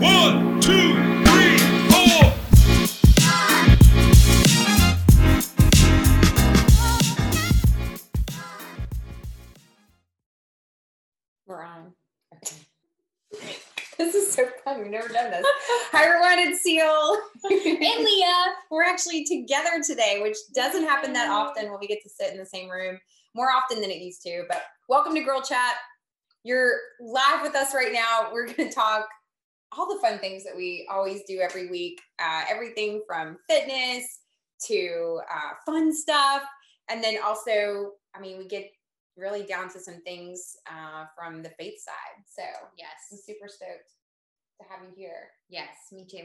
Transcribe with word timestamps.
One, 0.00 0.58
two, 0.62 0.94
three, 1.26 1.58
four. 1.90 2.32
We're 11.46 11.62
on. 11.62 11.92
this 13.98 14.14
is 14.14 14.32
so 14.32 14.48
fun. 14.64 14.80
We've 14.80 14.90
never 14.90 15.08
done 15.08 15.32
this. 15.32 15.44
Hi, 15.92 16.06
everyone. 16.06 16.38
It's 16.48 16.62
Seal. 16.62 17.18
and 17.44 17.60
Leah. 18.04 18.54
We're 18.70 18.84
actually 18.84 19.26
together 19.26 19.82
today, 19.86 20.20
which 20.22 20.38
doesn't 20.54 20.84
happen 20.84 21.12
that 21.12 21.28
often 21.28 21.70
when 21.70 21.78
we 21.78 21.86
get 21.86 22.02
to 22.04 22.08
sit 22.08 22.32
in 22.32 22.38
the 22.38 22.46
same 22.46 22.70
room, 22.70 22.98
more 23.34 23.50
often 23.50 23.82
than 23.82 23.90
it 23.90 23.98
used 23.98 24.22
to. 24.22 24.44
But 24.48 24.62
welcome 24.88 25.14
to 25.14 25.20
Girl 25.20 25.42
Chat. 25.42 25.74
You're 26.42 26.78
live 27.02 27.42
with 27.42 27.54
us 27.54 27.74
right 27.74 27.92
now. 27.92 28.30
We're 28.32 28.46
going 28.46 28.70
to 28.70 28.74
talk 28.74 29.06
all 29.76 29.92
the 29.92 30.00
fun 30.00 30.18
things 30.18 30.44
that 30.44 30.56
we 30.56 30.86
always 30.90 31.22
do 31.28 31.40
every 31.40 31.70
week 31.70 32.00
uh, 32.18 32.42
everything 32.50 33.02
from 33.06 33.38
fitness 33.48 34.20
to 34.66 35.20
uh, 35.32 35.52
fun 35.64 35.94
stuff. 35.94 36.42
And 36.88 37.02
then 37.02 37.16
also, 37.24 37.92
I 38.14 38.20
mean, 38.20 38.38
we 38.38 38.46
get 38.46 38.70
really 39.16 39.42
down 39.42 39.68
to 39.70 39.80
some 39.80 40.02
things 40.02 40.56
uh, 40.68 41.04
from 41.16 41.42
the 41.42 41.50
faith 41.50 41.80
side. 41.80 42.24
So, 42.26 42.42
yes, 42.76 42.88
I'm 43.10 43.18
super 43.18 43.48
stoked 43.48 43.94
to 44.60 44.66
have 44.68 44.80
you 44.88 44.94
here. 44.96 45.28
Yes, 45.48 45.68
me 45.92 46.06
too. 46.10 46.24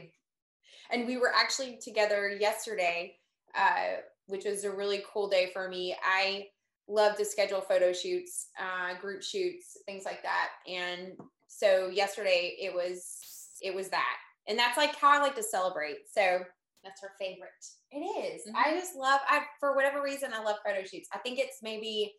And 0.90 1.06
we 1.06 1.16
were 1.16 1.32
actually 1.34 1.78
together 1.82 2.36
yesterday, 2.38 3.16
uh, 3.56 4.00
which 4.26 4.44
was 4.44 4.64
a 4.64 4.70
really 4.70 5.02
cool 5.12 5.28
day 5.28 5.50
for 5.52 5.68
me. 5.68 5.96
I 6.04 6.46
love 6.88 7.16
to 7.16 7.24
schedule 7.24 7.60
photo 7.60 7.92
shoots, 7.92 8.48
uh, 8.60 8.98
group 9.00 9.22
shoots, 9.22 9.76
things 9.86 10.04
like 10.04 10.22
that. 10.22 10.50
And 10.68 11.12
so 11.48 11.88
yesterday 11.88 12.56
it 12.60 12.72
was 12.74 13.18
it 13.62 13.74
was 13.74 13.88
that, 13.90 14.16
and 14.48 14.58
that's 14.58 14.76
like 14.76 14.94
how 14.96 15.10
I 15.10 15.18
like 15.18 15.34
to 15.36 15.42
celebrate. 15.42 16.08
So 16.10 16.44
That's 16.84 17.00
her 17.00 17.12
favorite. 17.18 17.50
it 17.90 17.98
is. 17.98 18.46
Mhm. 18.46 18.54
I 18.54 18.74
just 18.78 18.94
love. 18.94 19.20
I 19.28 19.44
for 19.58 19.74
whatever 19.74 20.02
reason 20.02 20.32
I 20.32 20.42
love 20.42 20.56
photo 20.64 20.84
shoots. 20.84 21.08
I 21.12 21.18
think 21.18 21.38
it's 21.38 21.58
maybe 21.62 22.14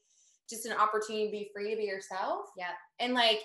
just 0.50 0.66
an 0.66 0.74
opportunity 0.74 1.26
to 1.28 1.32
be 1.32 1.50
free 1.54 1.72
to 1.72 1.78
be 1.78 1.84
yourself. 1.84 2.48
Yeah. 2.58 2.72
And 3.00 3.14
like 3.14 3.42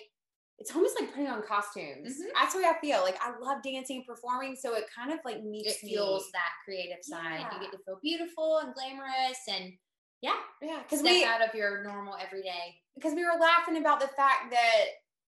it's 0.59 0.75
almost 0.75 0.99
like 1.01 1.11
putting 1.11 1.29
on 1.29 1.43
costumes. 1.43 2.19
Mhm. 2.21 2.33
That's 2.35 2.55
the 2.55 2.61
way 2.61 2.67
I 2.69 2.79
feel. 2.81 3.03
Like 3.03 3.19
I 3.21 3.37
love 3.39 3.63
dancing 3.63 3.97
and 3.99 4.07
performing, 4.07 4.55
so 4.57 4.75
it 4.75 4.85
kind 4.95 5.13
of 5.13 5.19
like 5.25 5.43
meets 5.43 5.75
It 5.75 5.79
fuels 5.79 6.25
me. 6.27 6.31
that 6.35 6.51
creative 6.65 7.03
side. 7.03 7.41
Yeah. 7.41 7.55
You 7.55 7.61
get 7.61 7.73
to 7.73 7.79
feel 7.85 7.99
beautiful 8.03 8.59
and 8.59 8.75
glamorous 8.75 9.39
and 9.49 9.73
yeah, 10.21 10.39
Yeah, 10.61 10.83
because 10.83 11.03
we 11.03 11.25
out 11.25 11.43
of 11.43 11.53
your 11.55 11.83
normal 11.83 12.17
everyday. 12.17 12.81
because 12.95 13.13
we 13.15 13.25
were 13.25 13.39
laughing 13.41 13.77
about 13.77 13.99
the 14.01 14.07
fact 14.09 14.51
that 14.53 14.85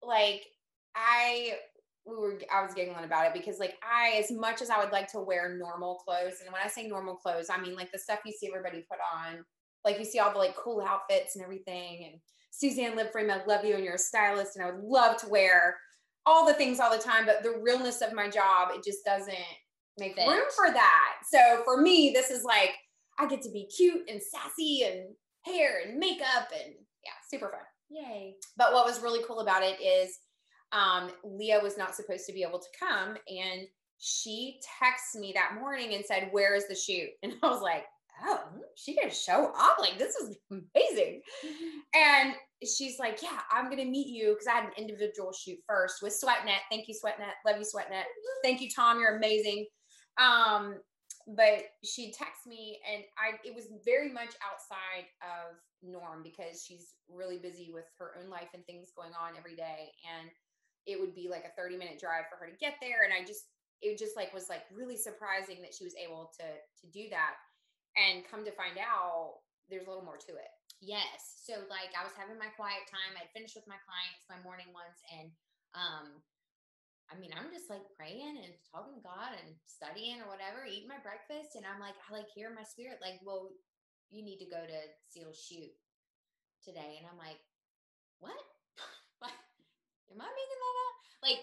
like 0.02 0.46
I 0.94 1.58
we 2.08 2.16
were 2.16 2.38
I 2.52 2.62
was 2.62 2.74
giggling 2.74 3.04
about 3.04 3.26
it 3.26 3.32
because 3.32 3.58
like 3.58 3.74
I 3.82 4.18
as 4.18 4.30
much 4.30 4.62
as 4.62 4.70
I 4.70 4.82
would 4.82 4.92
like 4.92 5.10
to 5.12 5.20
wear 5.20 5.56
normal 5.58 5.96
clothes 5.96 6.40
and 6.42 6.52
when 6.52 6.62
I 6.62 6.68
say 6.68 6.86
normal 6.86 7.16
clothes 7.16 7.50
I 7.50 7.60
mean 7.60 7.74
like 7.74 7.92
the 7.92 7.98
stuff 7.98 8.20
you 8.24 8.32
see 8.32 8.48
everybody 8.48 8.84
put 8.90 8.98
on 9.14 9.44
like 9.84 9.98
you 9.98 10.04
see 10.04 10.18
all 10.18 10.32
the 10.32 10.38
like 10.38 10.56
cool 10.56 10.82
outfits 10.82 11.36
and 11.36 11.44
everything 11.44 12.10
and 12.10 12.20
Suzanne 12.50 12.96
Libframe 12.96 13.30
I 13.30 13.44
love 13.44 13.64
you 13.64 13.74
and 13.74 13.84
you're 13.84 13.94
a 13.94 13.98
stylist 13.98 14.56
and 14.56 14.64
I 14.64 14.70
would 14.70 14.82
love 14.82 15.18
to 15.18 15.28
wear 15.28 15.76
all 16.24 16.46
the 16.46 16.54
things 16.54 16.80
all 16.80 16.90
the 16.90 17.02
time 17.02 17.26
but 17.26 17.42
the 17.42 17.60
realness 17.60 18.00
of 18.00 18.12
my 18.12 18.28
job 18.28 18.70
it 18.72 18.82
just 18.82 19.04
doesn't 19.04 19.34
make 19.98 20.14
Fit. 20.14 20.28
room 20.28 20.44
for 20.56 20.72
that 20.72 21.14
so 21.30 21.62
for 21.64 21.80
me 21.80 22.12
this 22.14 22.30
is 22.30 22.44
like 22.44 22.72
I 23.18 23.26
get 23.26 23.42
to 23.42 23.50
be 23.50 23.66
cute 23.66 24.08
and 24.08 24.20
sassy 24.22 24.84
and 24.84 25.14
hair 25.44 25.80
and 25.86 25.98
makeup 25.98 26.48
and 26.52 26.74
yeah 27.04 27.12
super 27.30 27.50
fun 27.50 27.60
Yay. 27.90 28.34
but 28.56 28.72
what 28.72 28.84
was 28.84 29.02
really 29.02 29.24
cool 29.26 29.40
about 29.40 29.62
it 29.62 29.80
is 29.80 30.18
um, 30.72 31.10
Leah 31.24 31.60
was 31.62 31.78
not 31.78 31.94
supposed 31.94 32.26
to 32.26 32.32
be 32.32 32.42
able 32.42 32.58
to 32.58 32.68
come. 32.78 33.16
And 33.28 33.66
she 33.98 34.60
texted 34.80 35.20
me 35.20 35.32
that 35.34 35.58
morning 35.60 35.94
and 35.94 36.04
said, 36.04 36.28
Where 36.30 36.54
is 36.54 36.68
the 36.68 36.74
shoot? 36.74 37.08
And 37.22 37.34
I 37.42 37.48
was 37.48 37.62
like, 37.62 37.84
Oh, 38.26 38.42
she 38.74 38.94
didn't 38.94 39.14
show 39.14 39.52
up. 39.56 39.76
Like, 39.78 39.96
this 39.96 40.16
is 40.16 40.36
amazing. 40.50 41.22
And 41.94 42.34
she's 42.64 42.98
like, 42.98 43.22
Yeah, 43.22 43.40
I'm 43.50 43.66
going 43.66 43.78
to 43.78 43.84
meet 43.84 44.08
you 44.08 44.30
because 44.30 44.46
I 44.46 44.54
had 44.54 44.64
an 44.64 44.72
individual 44.76 45.32
shoot 45.32 45.58
first 45.66 46.02
with 46.02 46.12
SweatNet. 46.12 46.60
Thank 46.70 46.88
you, 46.88 46.94
SweatNet. 46.94 47.46
Love 47.46 47.56
you, 47.58 47.64
SweatNet. 47.64 48.04
Thank 48.42 48.60
you, 48.60 48.68
Tom. 48.74 49.00
You're 49.00 49.16
amazing. 49.16 49.66
Um, 50.20 50.76
but 51.36 51.64
she 51.84 52.08
texted 52.08 52.48
me 52.48 52.80
and 52.90 53.04
I 53.18 53.36
it 53.44 53.54
was 53.54 53.68
very 53.84 54.10
much 54.10 54.32
outside 54.40 55.04
of 55.20 55.56
norm 55.82 56.22
because 56.22 56.64
she's 56.64 56.94
really 57.08 57.38
busy 57.38 57.70
with 57.72 57.84
her 57.98 58.12
own 58.18 58.30
life 58.30 58.48
and 58.54 58.64
things 58.64 58.92
going 58.96 59.12
on 59.12 59.36
every 59.36 59.54
day 59.54 59.92
and 60.08 60.30
it 60.88 60.98
would 60.98 61.14
be 61.14 61.28
like 61.28 61.44
a 61.44 61.54
30 61.54 61.76
minute 61.76 62.00
drive 62.00 62.24
for 62.32 62.40
her 62.40 62.50
to 62.50 62.56
get 62.56 62.80
there 62.80 63.04
and 63.04 63.12
I 63.12 63.22
just 63.22 63.52
it 63.84 63.94
just 64.00 64.16
like 64.16 64.34
was 64.34 64.48
like 64.48 64.64
really 64.74 64.96
surprising 64.96 65.62
that 65.62 65.76
she 65.76 65.84
was 65.84 65.94
able 65.94 66.32
to 66.40 66.48
to 66.48 66.86
do 66.90 67.06
that 67.12 67.36
and 67.94 68.26
come 68.26 68.42
to 68.42 68.58
find 68.58 68.80
out 68.80 69.44
there's 69.68 69.86
a 69.86 69.90
little 69.90 70.04
more 70.04 70.18
to 70.18 70.32
it 70.32 70.52
Yes. 70.78 71.42
So 71.42 71.58
like 71.66 71.90
I 71.98 72.06
was 72.06 72.14
having 72.14 72.38
my 72.38 72.54
quiet 72.54 72.86
time. 72.86 73.18
I'd 73.18 73.34
finished 73.34 73.58
with 73.58 73.66
my 73.66 73.78
clients, 73.82 74.22
my 74.30 74.38
morning 74.46 74.70
ones, 74.70 74.98
and 75.10 75.28
um 75.74 76.22
I 77.08 77.16
mean, 77.16 77.32
I'm 77.32 77.48
just 77.48 77.72
like 77.72 77.88
praying 77.96 78.36
and 78.36 78.52
talking 78.68 78.92
to 78.92 79.00
God 79.00 79.32
and 79.32 79.56
studying 79.64 80.20
or 80.20 80.28
whatever, 80.28 80.68
eating 80.68 80.92
my 80.92 81.00
breakfast, 81.00 81.56
and 81.56 81.64
I'm 81.64 81.80
like, 81.80 81.96
I 82.04 82.12
like 82.12 82.28
hear 82.28 82.52
my 82.52 82.68
spirit, 82.68 83.00
like, 83.00 83.16
well, 83.24 83.48
you 84.12 84.20
need 84.20 84.36
to 84.44 84.52
go 84.52 84.60
to 84.60 84.78
Seal 85.08 85.32
shoot 85.32 85.72
today. 86.60 87.00
And 87.00 87.08
I'm 87.08 87.16
like, 87.16 87.40
what? 88.20 88.36
Am 90.12 90.20
I 90.20 90.28
making 90.28 90.60
that 90.60 90.76
up? 90.86 90.94
Like, 91.20 91.40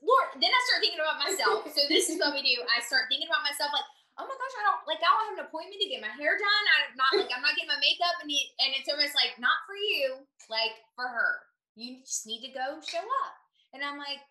Lord, 0.00 0.28
then 0.40 0.50
I 0.50 0.60
start 0.66 0.80
thinking 0.82 1.02
about 1.02 1.20
myself. 1.20 1.58
so 1.76 1.82
this 1.88 2.08
is 2.08 2.16
what 2.16 2.32
we 2.32 2.42
do. 2.42 2.56
I 2.66 2.80
start 2.82 3.06
thinking 3.12 3.28
about 3.28 3.44
myself, 3.44 3.70
like, 3.72 3.86
oh 4.16 4.24
my 4.24 4.36
gosh, 4.36 4.56
I 4.56 4.64
don't 4.64 4.82
like 4.88 5.00
I 5.04 5.08
don't 5.12 5.26
have 5.28 5.38
an 5.40 5.46
appointment 5.48 5.76
to 5.76 5.88
get 5.92 6.00
my 6.00 6.12
hair 6.16 6.40
done. 6.40 6.64
I'm 6.72 6.96
not 6.96 7.12
like 7.20 7.30
I'm 7.32 7.44
not 7.44 7.52
getting 7.52 7.72
my 7.72 7.80
makeup 7.80 8.16
and 8.24 8.32
and 8.32 8.72
it's 8.72 8.88
almost 8.88 9.12
like 9.12 9.36
not 9.36 9.60
for 9.68 9.76
you, 9.76 10.24
like 10.48 10.72
for 10.96 11.04
her. 11.04 11.44
You 11.76 12.00
just 12.00 12.24
need 12.24 12.40
to 12.48 12.56
go 12.56 12.80
show 12.80 13.04
up. 13.04 13.34
And 13.76 13.84
I'm 13.84 14.00
like, 14.00 14.24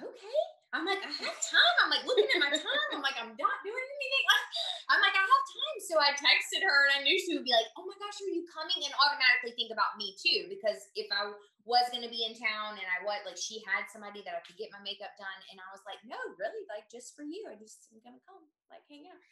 okay. 0.00 0.40
I'm 0.74 0.82
like, 0.82 0.98
I 0.98 1.08
have 1.08 1.38
time. 1.40 1.76
I'm 1.82 1.90
like 1.94 2.04
looking 2.04 2.26
at 2.26 2.42
my 2.42 2.50
time. 2.50 2.88
I'm 2.90 3.04
like, 3.04 3.16
I'm 3.16 3.32
not 3.38 3.56
doing 3.62 3.86
anything. 3.86 4.24
I'm 4.90 5.00
like, 5.02 5.14
I 5.14 5.22
have 5.22 5.46
time. 5.46 5.78
So 5.86 5.94
I 5.98 6.10
texted 6.18 6.62
her 6.66 6.78
and 6.90 6.92
I 6.98 7.04
knew 7.06 7.16
she 7.16 7.38
would 7.38 7.46
be 7.46 7.54
like, 7.54 7.70
oh 7.78 7.86
my 7.86 7.96
gosh, 8.02 8.18
are 8.18 8.34
you 8.34 8.44
coming? 8.50 8.82
And 8.82 8.94
automatically 8.98 9.54
think 9.54 9.70
about 9.70 9.94
me 9.94 10.18
too. 10.18 10.50
Because 10.50 10.90
if 10.98 11.06
I 11.14 11.32
was 11.66 11.86
gonna 11.90 12.10
be 12.10 12.26
in 12.26 12.34
town 12.38 12.78
and 12.78 12.86
I 12.86 13.02
was 13.02 13.22
like 13.26 13.38
she 13.38 13.62
had 13.66 13.90
somebody 13.90 14.22
that 14.22 14.38
I 14.38 14.42
could 14.46 14.58
get 14.58 14.74
my 14.74 14.82
makeup 14.82 15.14
done. 15.18 15.40
And 15.50 15.58
I 15.62 15.68
was 15.70 15.82
like, 15.86 16.02
no, 16.02 16.18
really, 16.38 16.62
like 16.70 16.90
just 16.90 17.14
for 17.14 17.22
you. 17.22 17.46
I 17.46 17.58
just 17.58 17.90
am 17.94 18.02
gonna 18.02 18.22
come, 18.26 18.42
like 18.70 18.86
hang 18.90 19.06
out. 19.10 19.22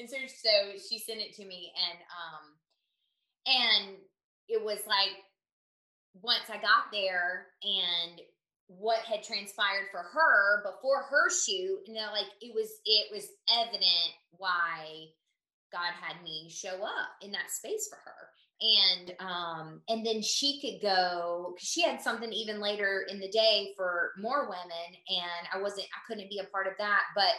And 0.00 0.08
so 0.08 0.16
so 0.28 0.76
she 0.76 1.00
sent 1.00 1.20
it 1.20 1.36
to 1.40 1.44
me 1.44 1.72
and 1.76 1.98
um 2.08 2.44
and 3.44 3.84
it 4.48 4.60
was 4.60 4.80
like 4.88 5.16
once 6.20 6.48
I 6.52 6.60
got 6.60 6.92
there 6.92 7.52
and 7.64 8.20
what 8.78 9.00
had 9.00 9.22
transpired 9.22 9.88
for 9.90 10.02
her 10.02 10.62
before 10.64 11.02
her 11.10 11.30
shoot, 11.30 11.80
you 11.86 11.94
know, 11.94 12.08
like 12.12 12.26
it 12.40 12.54
was 12.54 12.70
it 12.84 13.12
was 13.12 13.28
evident 13.50 14.12
why 14.32 15.06
God 15.72 15.92
had 16.00 16.22
me 16.22 16.50
show 16.50 16.82
up 16.82 17.08
in 17.22 17.32
that 17.32 17.50
space 17.50 17.88
for 17.88 17.96
her. 17.96 18.28
And 18.60 19.14
um 19.18 19.80
and 19.88 20.06
then 20.06 20.22
she 20.22 20.60
could 20.60 20.86
go 20.86 21.54
cuz 21.58 21.68
she 21.68 21.82
had 21.82 22.00
something 22.00 22.32
even 22.32 22.60
later 22.60 23.06
in 23.08 23.18
the 23.20 23.30
day 23.30 23.72
for 23.76 24.12
more 24.18 24.48
women 24.48 24.96
and 25.08 25.48
I 25.52 25.60
wasn't 25.60 25.86
I 25.86 26.00
couldn't 26.06 26.30
be 26.30 26.38
a 26.38 26.44
part 26.44 26.66
of 26.66 26.74
that, 26.78 27.02
but 27.14 27.34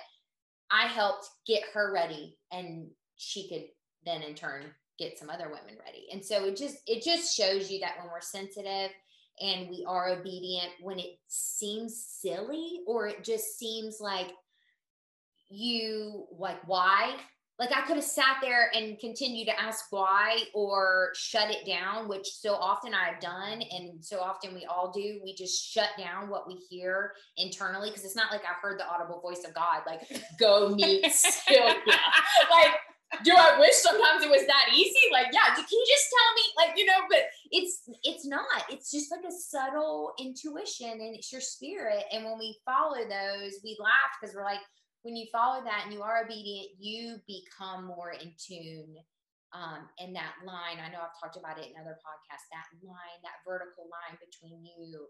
I 0.69 0.87
helped 0.87 1.29
get 1.45 1.63
her 1.73 1.93
ready 1.93 2.37
and 2.51 2.91
she 3.15 3.47
could 3.47 3.69
then 4.05 4.21
in 4.21 4.35
turn 4.35 4.73
get 4.99 5.17
some 5.17 5.29
other 5.29 5.45
women 5.45 5.77
ready. 5.83 6.07
And 6.11 6.23
so 6.23 6.45
it 6.45 6.55
just 6.57 6.77
it 6.87 7.03
just 7.03 7.35
shows 7.35 7.71
you 7.71 7.79
that 7.79 7.97
when 7.99 8.11
we're 8.11 8.21
sensitive 8.21 8.91
and 9.41 9.69
we 9.69 9.83
are 9.87 10.09
obedient 10.09 10.69
when 10.81 10.99
it 10.99 11.17
seems 11.27 12.05
silly 12.05 12.79
or 12.87 13.07
it 13.07 13.23
just 13.23 13.57
seems 13.57 13.97
like 13.99 14.31
you 15.49 16.25
like 16.37 16.67
why? 16.67 17.15
Like 17.59 17.71
i 17.71 17.85
could 17.85 17.97
have 17.97 18.03
sat 18.03 18.37
there 18.41 18.71
and 18.73 18.97
continued 18.97 19.45
to 19.45 19.61
ask 19.61 19.85
why 19.91 20.39
or 20.55 21.11
shut 21.15 21.51
it 21.51 21.67
down 21.67 22.09
which 22.09 22.27
so 22.27 22.55
often 22.55 22.93
i've 22.95 23.21
done 23.21 23.61
and 23.61 24.03
so 24.03 24.19
often 24.19 24.55
we 24.55 24.65
all 24.65 24.91
do. 24.91 25.21
We 25.23 25.35
just 25.35 25.63
shut 25.63 25.89
down 25.97 26.29
what 26.29 26.47
we 26.47 26.55
hear 26.55 27.13
internally 27.37 27.89
because 27.89 28.05
it's 28.05 28.15
not 28.15 28.31
like 28.31 28.41
i 28.41 28.53
heard 28.59 28.79
the 28.79 28.87
audible 28.87 29.21
voice 29.21 29.45
of 29.47 29.53
god 29.53 29.83
like 29.85 30.01
go 30.39 30.69
meet 30.69 31.05
sylvia 31.11 31.75
like 31.87 32.73
do 33.23 33.33
I 33.35 33.59
wish 33.59 33.75
sometimes 33.75 34.23
it 34.23 34.29
was 34.29 34.45
that 34.47 34.73
easy? 34.73 35.05
Like, 35.11 35.27
yeah, 35.31 35.53
can 35.53 35.65
you 35.69 35.85
just 35.87 36.07
tell 36.09 36.29
me, 36.35 36.43
like, 36.57 36.77
you 36.77 36.85
know, 36.85 37.05
but 37.09 37.23
it's 37.51 37.83
it's 38.03 38.25
not. 38.25 38.65
It's 38.69 38.91
just 38.91 39.11
like 39.11 39.23
a 39.27 39.31
subtle 39.31 40.13
intuition 40.19 40.91
and 40.91 41.15
it's 41.15 41.31
your 41.31 41.41
spirit. 41.41 42.05
And 42.11 42.25
when 42.25 42.39
we 42.39 42.57
follow 42.65 43.03
those, 43.03 43.61
we 43.63 43.77
laugh 43.79 44.11
because 44.19 44.35
we're 44.35 44.43
like, 44.43 44.63
when 45.03 45.15
you 45.15 45.27
follow 45.31 45.63
that 45.63 45.83
and 45.85 45.93
you 45.93 46.01
are 46.01 46.23
obedient, 46.23 46.79
you 46.79 47.17
become 47.27 47.85
more 47.85 48.11
in 48.11 48.33
tune. 48.39 48.95
Um, 49.53 49.85
and 50.01 50.15
that 50.15 50.33
line, 50.41 50.81
I 50.81 50.89
know 50.89 51.05
I've 51.05 51.19
talked 51.21 51.37
about 51.37 51.61
it 51.61 51.69
in 51.69 51.77
other 51.77 51.93
podcasts, 52.01 52.49
that 52.49 52.65
line, 52.81 53.21
that 53.21 53.45
vertical 53.45 53.85
line 53.85 54.17
between 54.17 54.65
you 54.65 55.05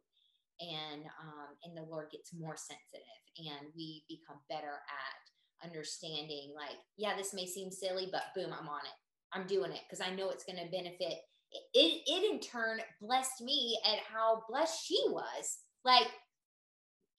and 0.59 1.07
um, 1.17 1.49
and 1.63 1.73
the 1.73 1.87
Lord 1.89 2.11
gets 2.11 2.33
more 2.35 2.55
sensitive, 2.57 3.23
and 3.39 3.73
we 3.75 4.03
become 4.07 4.37
better 4.49 4.83
at 4.85 5.22
understanding. 5.63 6.53
Like, 6.55 6.77
yeah, 6.97 7.15
this 7.15 7.33
may 7.33 7.45
seem 7.45 7.71
silly, 7.71 8.09
but 8.11 8.33
boom, 8.35 8.53
I'm 8.53 8.67
on 8.67 8.81
it. 8.85 8.97
I'm 9.33 9.47
doing 9.47 9.71
it 9.71 9.81
because 9.87 10.05
I 10.05 10.13
know 10.13 10.29
it's 10.29 10.45
going 10.45 10.59
to 10.59 10.71
benefit. 10.71 11.19
It, 11.51 11.63
it, 11.73 12.01
it 12.05 12.31
in 12.33 12.39
turn 12.39 12.79
blessed 13.01 13.41
me 13.41 13.79
at 13.85 13.99
how 14.11 14.43
blessed 14.49 14.85
she 14.85 14.99
was. 15.07 15.59
Like, 15.83 16.07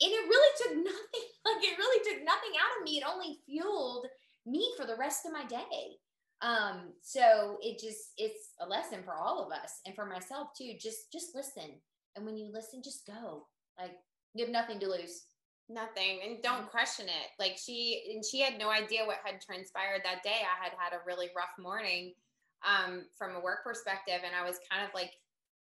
and 0.00 0.11
it 0.11 0.29
really 0.29 0.52
took 0.58 0.76
nothing. 0.76 1.29
Like, 1.46 1.62
it 1.62 1.76
really 1.76 2.02
took 2.02 2.25
nothing 2.25 2.52
out 2.58 2.81
of 2.81 2.85
me. 2.85 2.96
It 2.96 3.05
only 3.06 3.38
fueled 3.44 4.06
me 4.46 4.73
for 4.79 4.87
the 4.87 4.96
rest 4.96 5.26
of 5.26 5.32
my 5.35 5.44
day. 5.44 5.99
Um, 6.41 6.93
so 7.02 7.58
it 7.62 7.79
just 7.79 8.12
it's 8.17 8.52
a 8.61 8.67
lesson 8.67 9.00
for 9.05 9.14
all 9.14 9.44
of 9.44 9.52
us 9.52 9.81
and 9.87 9.94
for 9.94 10.06
myself 10.06 10.49
too. 10.56 10.73
Just 10.81 11.12
just 11.12 11.35
listen. 11.35 11.81
And 12.17 12.25
when 12.25 12.37
you 12.37 12.50
listen, 12.52 12.82
just 12.82 13.06
go. 13.06 13.46
Like 13.79 13.93
you 14.35 14.44
have 14.44 14.52
nothing 14.52 14.79
to 14.81 14.88
lose. 14.88 15.23
Nothing, 15.69 16.20
and 16.25 16.43
don't 16.43 16.70
question 16.70 17.06
it. 17.06 17.31
Like 17.38 17.56
she 17.56 18.02
and 18.12 18.22
she 18.25 18.40
had 18.40 18.58
no 18.58 18.70
idea 18.70 19.06
what 19.06 19.25
had 19.25 19.40
transpired 19.40 20.02
that 20.05 20.22
day. 20.22 20.44
I 20.44 20.62
had 20.62 20.72
had 20.78 20.93
a 20.93 21.05
really 21.06 21.31
rough 21.34 21.56
morning 21.58 22.12
um, 22.61 23.06
from 23.16 23.34
a 23.34 23.40
work 23.40 23.64
perspective, 23.64 24.20
and 24.25 24.37
I 24.37 24.46
was 24.46 24.61
kind 24.70 24.84
of 24.87 24.93
like 24.94 25.12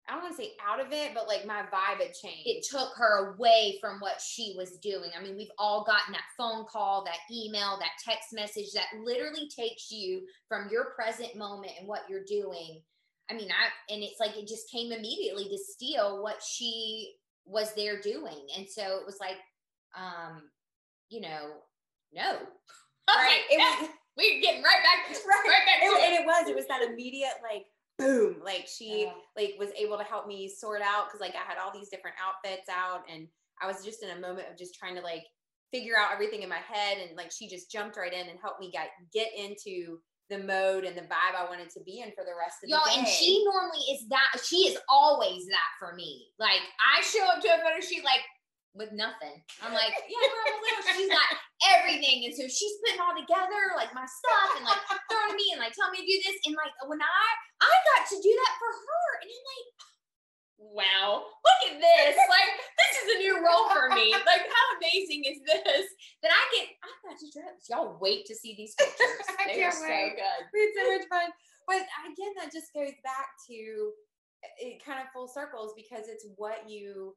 I 0.08 0.14
don't 0.14 0.24
want 0.24 0.36
to 0.36 0.44
say 0.44 0.52
out 0.66 0.80
of 0.80 0.92
it, 0.92 1.12
but 1.14 1.28
like 1.28 1.46
my 1.46 1.62
vibe 1.72 2.00
had 2.00 2.14
changed. 2.14 2.48
It 2.48 2.66
took 2.70 2.90
her 2.96 3.34
away 3.34 3.78
from 3.80 4.00
what 4.00 4.20
she 4.20 4.56
was 4.58 4.78
doing. 4.78 5.12
I 5.18 5.22
mean, 5.22 5.36
we've 5.38 5.52
all 5.58 5.84
gotten 5.84 6.14
that 6.14 6.36
phone 6.38 6.66
call, 6.66 7.04
that 7.06 7.20
email, 7.32 7.78
that 7.80 8.02
text 8.04 8.30
message 8.34 8.72
that 8.74 8.88
literally 9.06 9.48
takes 9.56 9.92
you 9.92 10.22
from 10.48 10.70
your 10.72 10.92
present 10.96 11.36
moment 11.36 11.74
and 11.78 11.88
what 11.88 12.02
you're 12.10 12.26
doing. 12.26 12.82
I 13.30 13.34
mean, 13.34 13.50
I 13.52 13.94
and 13.94 14.04
it's 14.04 14.20
like 14.20 14.38
it 14.38 14.48
just 14.48 14.72
came 14.72 14.92
immediately 14.92 15.46
to 15.50 15.58
steal 15.58 16.24
what 16.24 16.42
she 16.42 17.14
was 17.46 17.74
there 17.76 18.02
doing. 18.02 18.48
And 18.58 18.68
so 18.68 18.82
it 18.82 19.06
was 19.06 19.18
like, 19.20 19.38
um, 19.96 20.44
you 21.10 21.22
know, 21.22 21.52
no. 22.14 22.32
right. 23.10 23.42
It 23.50 23.58
was, 23.58 23.90
we're 24.18 24.42
getting 24.42 24.64
right 24.64 24.84
back, 24.84 25.10
right, 25.28 25.44
right 25.48 25.66
back 25.66 25.82
to 25.82 25.96
it, 25.96 26.00
it. 26.00 26.06
and 26.06 26.14
it 26.22 26.26
was 26.26 26.50
it 26.50 26.56
was 26.56 26.68
that 26.68 26.82
immediate 26.84 27.40
like 27.42 27.66
boom 27.98 28.38
like 28.44 28.68
she 28.68 29.04
Yeah. 29.04 29.14
like 29.36 29.56
was 29.60 29.70
able 29.78 29.98
to 29.98 30.04
help 30.04 30.28
me 30.28 30.48
sort 30.50 30.82
out 30.82 31.08
because 31.08 31.22
like 31.22 31.36
i 31.36 31.48
had 31.48 31.58
all 31.62 31.72
these 31.74 31.90
different 31.90 32.16
outfits 32.20 32.68
out 32.70 33.04
and 33.12 33.28
i 33.62 33.68
was 33.68 33.84
just 33.86 34.02
in 34.02 34.18
a 34.18 34.20
moment 34.20 34.48
of 34.50 34.58
just 34.58 34.76
trying 34.76 34.96
to 34.96 35.02
like 35.02 35.24
figure 35.72 35.94
out 35.98 36.12
everything 36.12 36.42
in 36.42 36.50
my 36.50 36.60
head 36.66 36.98
and 36.98 37.16
like 37.16 37.32
she 37.32 37.48
just 37.48 37.72
jumped 37.72 37.98
right 37.98 38.14
in 38.14 38.28
and 38.28 38.40
helped 38.42 38.60
me 38.60 38.72
get 38.72 38.90
get 39.14 39.30
into 39.38 40.00
the 40.30 40.40
mode 40.40 40.84
and 40.84 40.98
the 40.98 41.02
vibe 41.02 41.36
i 41.38 41.46
wanted 41.48 41.70
to 41.70 41.80
be 41.86 42.00
in 42.00 42.10
for 42.16 42.24
the 42.24 42.36
rest 42.40 42.64
of 42.64 42.70
Y'all, 42.70 42.82
the 42.86 42.92
day 42.92 43.00
and 43.00 43.08
she 43.08 43.44
normally 43.46 43.84
is 43.92 44.08
that. 44.10 44.32
She 44.44 44.68
is 44.68 44.78
always 44.90 45.46
that 45.48 45.72
for 45.78 45.94
me. 45.94 46.28
Like 46.40 46.62
I 46.80 47.02
show 47.04 47.24
up 47.26 47.42
to 47.42 47.50
a 47.50 47.58
photo 47.58 47.80
shoot 47.82 48.04
like 48.04 48.22
with 48.74 48.92
nothing. 48.96 49.36
I'm 49.60 49.74
like, 49.76 49.92
yeah, 50.08 50.28
bro. 50.32 50.96
She's 50.96 51.12
got 51.12 51.30
everything, 51.76 52.24
and 52.28 52.34
so 52.36 52.48
she's 52.48 52.76
putting 52.84 53.02
all 53.04 53.16
together 53.16 53.76
like 53.76 53.92
my 53.92 54.08
stuff 54.08 54.50
and 54.60 54.64
like 54.64 54.80
throwing 55.12 55.34
to 55.34 55.38
me 55.38 55.52
and 55.56 55.60
like 55.60 55.76
telling 55.76 55.92
me 55.96 56.04
to 56.04 56.08
do 56.08 56.18
this. 56.24 56.38
And 56.48 56.56
like 56.56 56.72
when 56.88 57.00
I 57.04 57.26
I 57.62 57.74
got 57.96 58.08
to 58.10 58.18
do 58.20 58.32
that 58.32 58.54
for 58.60 58.72
her, 58.72 59.06
and 59.22 59.30
I'm 59.30 59.46
like, 59.52 59.68
wow, 60.62 61.10
look 61.28 61.60
at 61.74 61.76
this! 61.82 62.16
Like 62.16 62.52
this 62.80 62.94
is 63.04 63.08
a 63.16 63.18
new 63.20 63.36
role 63.44 63.68
for 63.76 63.92
me. 63.92 64.14
Like 64.14 64.46
how 64.48 64.66
amazing 64.80 65.26
is 65.28 65.40
this 65.44 65.86
that 66.24 66.32
I 66.32 66.44
get? 66.56 66.68
I 66.86 66.90
got 67.08 67.18
to 67.20 67.28
dress. 67.34 67.68
Y'all 67.68 67.98
wait 68.00 68.24
to 68.32 68.36
see 68.36 68.56
these 68.56 68.74
pictures. 68.80 69.26
I 69.40 69.52
They 69.52 69.64
are 69.64 69.72
can't 69.72 69.84
so 69.84 69.90
wait. 69.90 70.16
good. 70.16 70.40
we 70.54 70.60
had 70.64 70.72
so 70.76 70.84
much 70.96 71.08
fun. 71.12 71.30
But 71.68 71.84
again, 72.08 72.34
that 72.40 72.52
just 72.52 72.74
goes 72.74 72.96
back 73.04 73.28
to 73.48 73.92
it 74.60 74.84
kind 74.84 75.00
of 75.00 75.08
full 75.14 75.28
circles 75.28 75.74
because 75.78 76.08
it's 76.10 76.26
what 76.36 76.68
you 76.70 77.16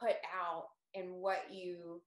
put 0.00 0.16
out 0.32 0.64
and 0.94 1.10
what 1.10 1.42
you 1.52 2.00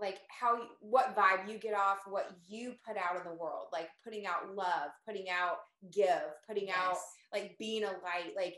like 0.00 0.18
how 0.28 0.58
what 0.80 1.16
vibe 1.16 1.50
you 1.50 1.58
get 1.58 1.74
off 1.74 1.98
what 2.08 2.30
you 2.48 2.74
put 2.86 2.96
out 2.96 3.16
in 3.16 3.24
the 3.30 3.36
world 3.36 3.66
like 3.72 3.88
putting 4.04 4.26
out 4.26 4.54
love 4.54 4.90
putting 5.06 5.26
out 5.28 5.56
give 5.92 6.22
putting 6.46 6.70
out 6.70 6.96
like 7.32 7.56
being 7.58 7.84
a 7.84 7.88
light 7.88 8.32
like 8.36 8.54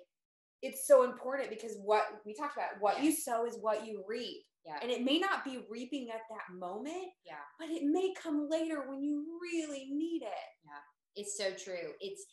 it's 0.62 0.86
so 0.86 1.04
important 1.04 1.48
because 1.48 1.76
what 1.82 2.04
we 2.26 2.34
talked 2.34 2.56
about 2.56 2.80
what 2.80 3.02
you 3.02 3.10
sow 3.12 3.46
is 3.46 3.56
what 3.60 3.86
you 3.86 4.04
reap 4.06 4.42
Yeah. 4.66 4.76
and 4.82 4.90
it 4.90 5.02
may 5.02 5.18
not 5.18 5.44
be 5.44 5.64
reaping 5.70 6.08
at 6.10 6.20
that 6.30 6.54
moment 6.58 7.08
Yeah. 7.24 7.44
but 7.58 7.70
it 7.70 7.84
may 7.84 8.12
come 8.22 8.48
later 8.50 8.84
when 8.88 9.02
you 9.02 9.24
really 9.40 9.88
need 9.90 10.22
it 10.22 10.48
Yeah. 10.64 10.82
it's 11.16 11.36
so 11.38 11.50
true 11.52 11.92
it's 12.00 12.24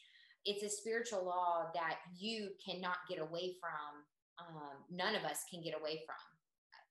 it's 0.45 0.63
a 0.63 0.69
spiritual 0.69 1.25
law 1.25 1.69
that 1.73 1.97
you 2.17 2.49
cannot 2.65 2.97
get 3.09 3.19
away 3.19 3.55
from 3.59 4.03
um, 4.39 4.77
none 4.91 5.15
of 5.15 5.23
us 5.23 5.43
can 5.51 5.61
get 5.63 5.73
away 5.79 6.03
from 6.05 6.36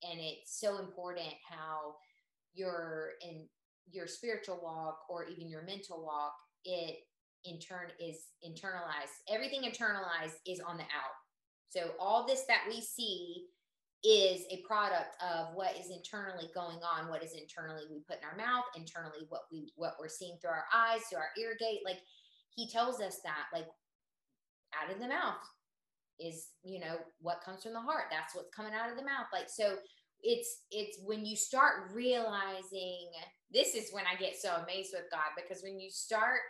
and 0.03 0.21
it's 0.21 0.61
so 0.61 0.79
important 0.79 1.33
how 1.49 1.95
your 2.55 3.11
in 3.23 3.47
your 3.91 4.07
spiritual 4.07 4.59
walk 4.63 4.99
or 5.09 5.25
even 5.25 5.49
your 5.49 5.63
mental 5.63 6.03
walk 6.05 6.33
it 6.65 6.97
in 7.45 7.61
turn 7.61 7.89
is 8.01 8.17
internalized. 8.45 9.23
Everything 9.33 9.63
internalized 9.63 10.39
is 10.47 10.61
on 10.61 10.77
the 10.77 10.83
out. 10.83 11.15
So 11.69 11.91
all 12.01 12.27
this 12.27 12.45
that 12.49 12.63
we 12.69 12.81
see 12.81 13.47
is 14.05 14.43
a 14.51 14.63
product 14.67 15.17
of 15.23 15.55
what 15.55 15.77
is 15.77 15.91
internally 15.91 16.51
going 16.55 16.79
on 16.79 17.09
what 17.09 17.25
is 17.25 17.33
internally 17.33 17.83
we 17.91 18.01
put 18.07 18.19
in 18.19 18.29
our 18.29 18.37
mouth 18.37 18.65
internally 18.77 19.27
what 19.31 19.43
we 19.51 19.73
what 19.75 19.95
we're 19.99 20.09
seeing 20.09 20.37
through 20.41 20.51
our 20.51 20.67
eyes 20.73 21.01
through 21.09 21.19
our 21.19 21.31
ear 21.39 21.57
gate. 21.59 21.81
Like 21.85 21.99
he 22.51 22.69
tells 22.69 23.01
us 23.01 23.19
that 23.25 23.47
like 23.53 23.67
out 24.81 24.93
of 24.93 25.01
the 25.01 25.09
mouth 25.09 25.43
is 26.19 26.49
you 26.63 26.81
know 26.81 26.97
what 27.21 27.43
comes 27.45 27.63
from 27.63 27.73
the 27.73 27.81
heart. 27.81 28.05
That's 28.11 28.35
what's 28.35 28.55
coming 28.55 28.73
out 28.73 28.91
of 28.91 28.97
the 28.97 29.05
mouth. 29.05 29.27
Like 29.33 29.49
so 29.49 29.77
it's 30.23 30.63
it's 30.71 30.99
when 31.05 31.25
you 31.25 31.37
start 31.37 31.91
realizing 31.93 33.09
this 33.53 33.75
is 33.75 33.93
when 33.93 34.05
i 34.11 34.19
get 34.19 34.35
so 34.37 34.51
amazed 34.63 34.91
with 34.93 35.05
god 35.11 35.31
because 35.37 35.63
when 35.63 35.79
you 35.79 35.91
start 35.91 36.41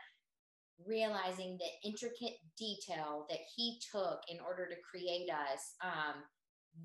realizing 0.87 1.59
the 1.59 1.89
intricate 1.89 2.37
detail 2.59 3.27
that 3.29 3.41
he 3.55 3.79
took 3.93 4.21
in 4.29 4.39
order 4.41 4.67
to 4.67 4.77
create 4.89 5.29
us 5.31 5.75
um 5.83 6.23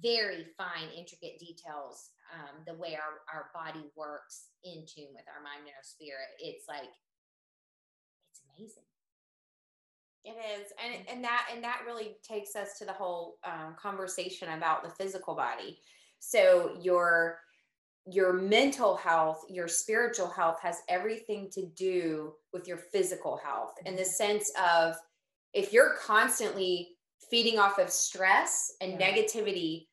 very 0.01 0.45
fine 0.57 0.87
intricate 0.97 1.37
details 1.39 2.11
um 2.33 2.63
the 2.65 2.73
way 2.73 2.95
our 2.95 3.19
our 3.31 3.47
body 3.53 3.85
works 3.95 4.47
in 4.63 4.85
tune 4.87 5.11
with 5.13 5.27
our 5.27 5.43
mind 5.43 5.67
and 5.67 5.75
our 5.75 5.83
spirit 5.83 6.31
it's 6.39 6.65
like 6.67 6.91
it's 8.31 8.41
amazing 8.57 8.90
It 10.23 10.35
is, 10.59 10.71
and 10.83 11.07
and 11.09 11.23
that 11.23 11.47
and 11.53 11.63
that 11.63 11.81
really 11.85 12.17
takes 12.21 12.55
us 12.55 12.77
to 12.77 12.85
the 12.85 12.93
whole 12.93 13.37
um, 13.43 13.75
conversation 13.75 14.49
about 14.49 14.83
the 14.83 14.89
physical 14.89 15.35
body. 15.35 15.79
So 16.19 16.77
your 16.79 17.39
your 18.05 18.33
mental 18.33 18.95
health, 18.95 19.43
your 19.49 19.67
spiritual 19.67 20.27
health 20.27 20.59
has 20.61 20.81
everything 20.89 21.49
to 21.51 21.65
do 21.67 22.33
with 22.53 22.67
your 22.67 22.77
physical 22.77 23.37
health 23.43 23.73
in 23.85 23.95
the 23.95 24.05
sense 24.05 24.51
of 24.59 24.95
if 25.53 25.71
you're 25.71 25.95
constantly 25.95 26.97
feeding 27.29 27.59
off 27.59 27.77
of 27.79 27.89
stress 27.89 28.73
and 28.81 28.99
Yeah. 28.99 29.11
negativity, 29.11 29.87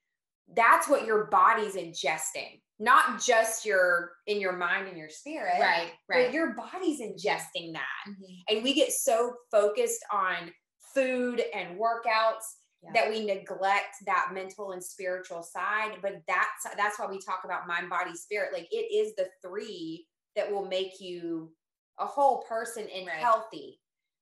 that's 0.54 0.88
what 0.88 1.04
your 1.04 1.24
body's 1.26 1.74
ingesting. 1.74 2.60
Not 2.80 3.20
just 3.20 3.66
your 3.66 4.12
in 4.26 4.40
your 4.40 4.52
mind 4.52 4.86
and 4.88 4.96
your 4.96 5.08
spirit, 5.08 5.60
right 5.60 5.90
but 6.08 6.32
your 6.32 6.54
body's 6.54 7.00
ingesting 7.00 7.72
that 7.72 8.04
Mhm. 8.08 8.42
and 8.48 8.62
we 8.62 8.72
get 8.74 8.92
so 8.92 9.34
focused 9.50 10.04
on 10.12 10.52
food 10.94 11.40
and 11.54 11.78
workouts 11.78 12.44
Yeah. 12.82 12.92
that 12.94 13.10
we 13.10 13.24
neglect 13.24 13.96
that 14.06 14.30
mental 14.32 14.70
and 14.72 14.82
spiritual 14.84 15.42
side 15.42 15.98
but 16.00 16.22
that's 16.28 16.76
that's 16.76 16.98
why 16.98 17.06
we 17.06 17.18
talk 17.20 17.42
about 17.44 17.66
mind 17.66 17.90
body 17.90 18.14
spirit 18.14 18.52
like 18.52 18.68
it 18.70 18.92
is 18.92 19.14
the 19.16 19.28
three 19.42 20.06
that 20.36 20.50
will 20.50 20.64
make 20.66 21.00
you 21.00 21.52
a 21.98 22.06
whole 22.06 22.42
person 22.42 22.88
and 22.88 23.06
Right. 23.08 23.16
healthy 23.18 23.80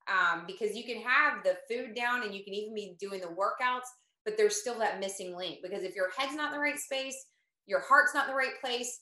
um, 0.08 0.46
because 0.46 0.74
you 0.76 0.84
can 0.84 1.02
have 1.02 1.42
the 1.44 1.58
food 1.68 1.94
down 1.94 2.22
and 2.22 2.34
you 2.34 2.42
can 2.44 2.54
even 2.54 2.74
be 2.74 2.96
doing 2.98 3.20
the 3.20 3.26
workouts 3.28 3.88
but 4.24 4.36
there's 4.38 4.60
still 4.60 4.78
that 4.78 4.98
missing 4.98 5.36
link 5.36 5.58
because 5.62 5.82
if 5.84 5.94
your 5.94 6.10
head's 6.16 6.34
not 6.34 6.46
in 6.46 6.52
the 6.54 6.60
right 6.60 6.78
space 6.78 7.26
your 7.66 7.80
heart's 7.80 8.14
not 8.14 8.26
in 8.26 8.30
the 8.30 8.36
right 8.36 8.60
place 8.62 9.00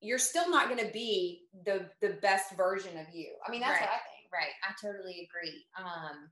you're 0.00 0.18
still 0.18 0.48
not 0.50 0.68
going 0.68 0.84
to 0.84 0.92
be 0.92 1.42
the 1.64 1.88
the 2.00 2.18
best 2.22 2.56
version 2.56 2.96
of 2.98 3.06
you. 3.12 3.32
I 3.46 3.50
mean 3.50 3.60
that's 3.60 3.80
what 3.80 3.88
i 3.88 3.92
think. 3.92 4.32
right. 4.32 4.52
I 4.62 4.72
totally 4.80 5.28
agree. 5.28 5.64
Um 5.78 6.28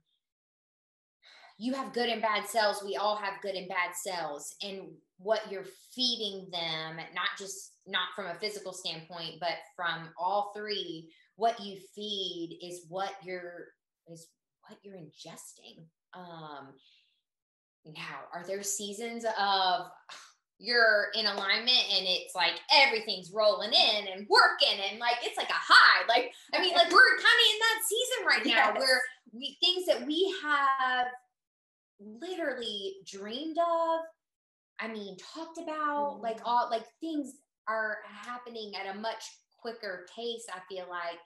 you 1.59 1.73
have 1.73 1.91
good 1.91 2.09
and 2.09 2.21
bad 2.21 2.47
cells. 2.47 2.83
We 2.85 2.97
all 2.97 3.15
have 3.15 3.41
good 3.41 3.55
and 3.55 3.67
bad 3.67 3.95
cells 3.95 4.55
and 4.61 4.81
what 5.17 5.51
you're 5.51 5.65
feeding 5.95 6.47
them 6.51 6.97
not 7.15 7.29
just 7.37 7.73
not 7.87 8.09
from 8.15 8.27
a 8.27 8.35
physical 8.35 8.71
standpoint 8.71 9.35
but 9.39 9.55
from 9.75 10.09
all 10.19 10.53
three 10.55 11.09
what 11.35 11.59
you 11.59 11.79
feed 11.95 12.59
is 12.61 12.85
what 12.89 13.13
you're 13.23 13.69
is 14.07 14.27
what 14.67 14.79
you're 14.83 14.95
ingesting. 14.95 15.85
Um 16.13 16.73
now 17.85 18.19
are 18.33 18.45
there 18.45 18.63
seasons 18.63 19.25
of 19.25 19.87
you're 20.59 21.07
in 21.13 21.25
alignment 21.25 21.85
and 21.95 22.05
it's 22.07 22.33
like 22.35 22.53
everything's 22.73 23.31
rolling 23.31 23.71
in 23.71 24.07
and 24.07 24.27
working 24.27 24.79
and 24.89 24.99
like 24.99 25.17
it's 25.21 25.37
like 25.37 25.49
a 25.49 25.53
high 25.53 26.03
like 26.07 26.31
i 26.53 26.59
mean 26.59 26.73
like 26.73 26.91
we're 26.91 27.17
kind 27.17 27.39
of 27.39 27.47
in 27.53 27.59
that 27.59 27.79
season 27.85 28.25
right 28.25 28.45
now 28.45 28.73
Yes. 28.73 28.79
where 28.79 29.01
we 29.33 29.57
things 29.63 29.85
that 29.85 30.05
we 30.07 30.33
have 30.43 31.07
literally 31.99 32.97
dreamed 33.05 33.57
of 33.57 33.99
I 34.79 34.87
mean, 34.87 35.17
talked 35.17 35.57
about. 35.57 36.21
Like 36.21 36.37
Mhm. 36.37 36.45
all 36.45 36.69
like 36.69 36.85
things 36.99 37.33
are 37.67 37.97
happening 38.05 38.75
at 38.75 38.95
a 38.95 38.99
much 38.99 39.23
quicker 39.59 40.05
pace. 40.15 40.45
I 40.53 40.59
feel 40.69 40.87
like, 40.87 41.19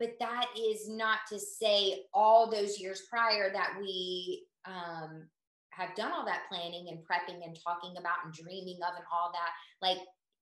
but 0.00 0.18
that 0.18 0.46
is 0.58 0.88
not 0.88 1.20
to 1.28 1.38
say 1.38 2.04
all 2.12 2.50
those 2.50 2.80
years 2.80 3.02
prior 3.08 3.52
that 3.52 3.76
we 3.80 4.48
um, 4.64 5.30
have 5.76 5.94
done 5.94 6.12
all 6.12 6.24
that 6.24 6.42
planning 6.50 6.86
and 6.88 6.98
prepping 7.00 7.44
and 7.44 7.56
talking 7.62 7.94
about 7.98 8.24
and 8.24 8.32
dreaming 8.32 8.78
of 8.82 8.94
and 8.96 9.04
all 9.12 9.32
that. 9.32 9.50
Like 9.86 9.98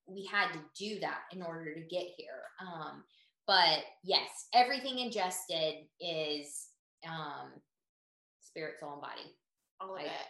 we 0.06 0.28
had 0.30 0.52
to 0.52 0.60
do 0.78 1.00
that 1.00 1.20
in 1.32 1.42
order 1.42 1.74
to 1.74 1.80
get 1.80 2.06
here. 2.16 2.42
Um, 2.60 3.02
but 3.46 3.80
yes, 4.02 4.28
everything 4.54 4.98
ingested 5.00 5.74
is 6.00 6.68
um, 7.08 7.50
spirit, 8.40 8.74
soul, 8.78 8.92
and 8.92 9.00
body. 9.00 9.36
All 9.80 9.90
of 9.94 9.96
Like, 10.02 10.06
it. 10.06 10.26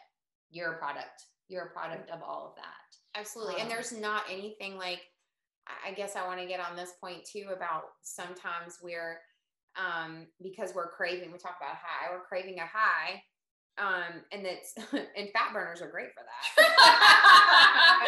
You're 0.51 0.73
a 0.75 0.79
product. 0.79 1.23
You're 1.49 1.67
a 1.67 1.71
product 1.71 2.11
of 2.11 2.23
all 2.23 2.49
of 2.49 2.57
that. 2.57 3.21
Absolutely. 3.21 3.55
and 3.55 3.65
Um, 3.65 3.69
there's 3.69 3.93
not 3.93 4.25
anything 4.31 4.77
like 4.77 5.01
I 5.87 5.93
guess 5.93 6.15
I 6.15 6.27
want 6.27 6.41
to 6.41 6.47
get 6.47 6.61
on 6.61 6.77
this 6.77 6.93
point 7.01 7.25
too 7.25 7.47
about 7.57 7.85
sometimes 8.03 8.79
we're 8.83 9.19
um 9.77 10.27
because 10.43 10.75
we're 10.75 10.91
craving, 10.91 11.33
we 11.33 11.39
talk 11.39 11.57
about 11.61 11.77
high, 11.77 12.13
we're 12.13 12.25
craving 12.25 12.59
a 12.59 12.67
high. 12.67 13.23
Um, 13.77 14.23
and 14.31 14.45
that's 14.47 14.75
and 14.93 15.29
fat 15.33 15.53
burners 15.53 15.83
are 15.83 15.89
great 15.91 16.09
for 16.15 16.23
that. 16.23 16.75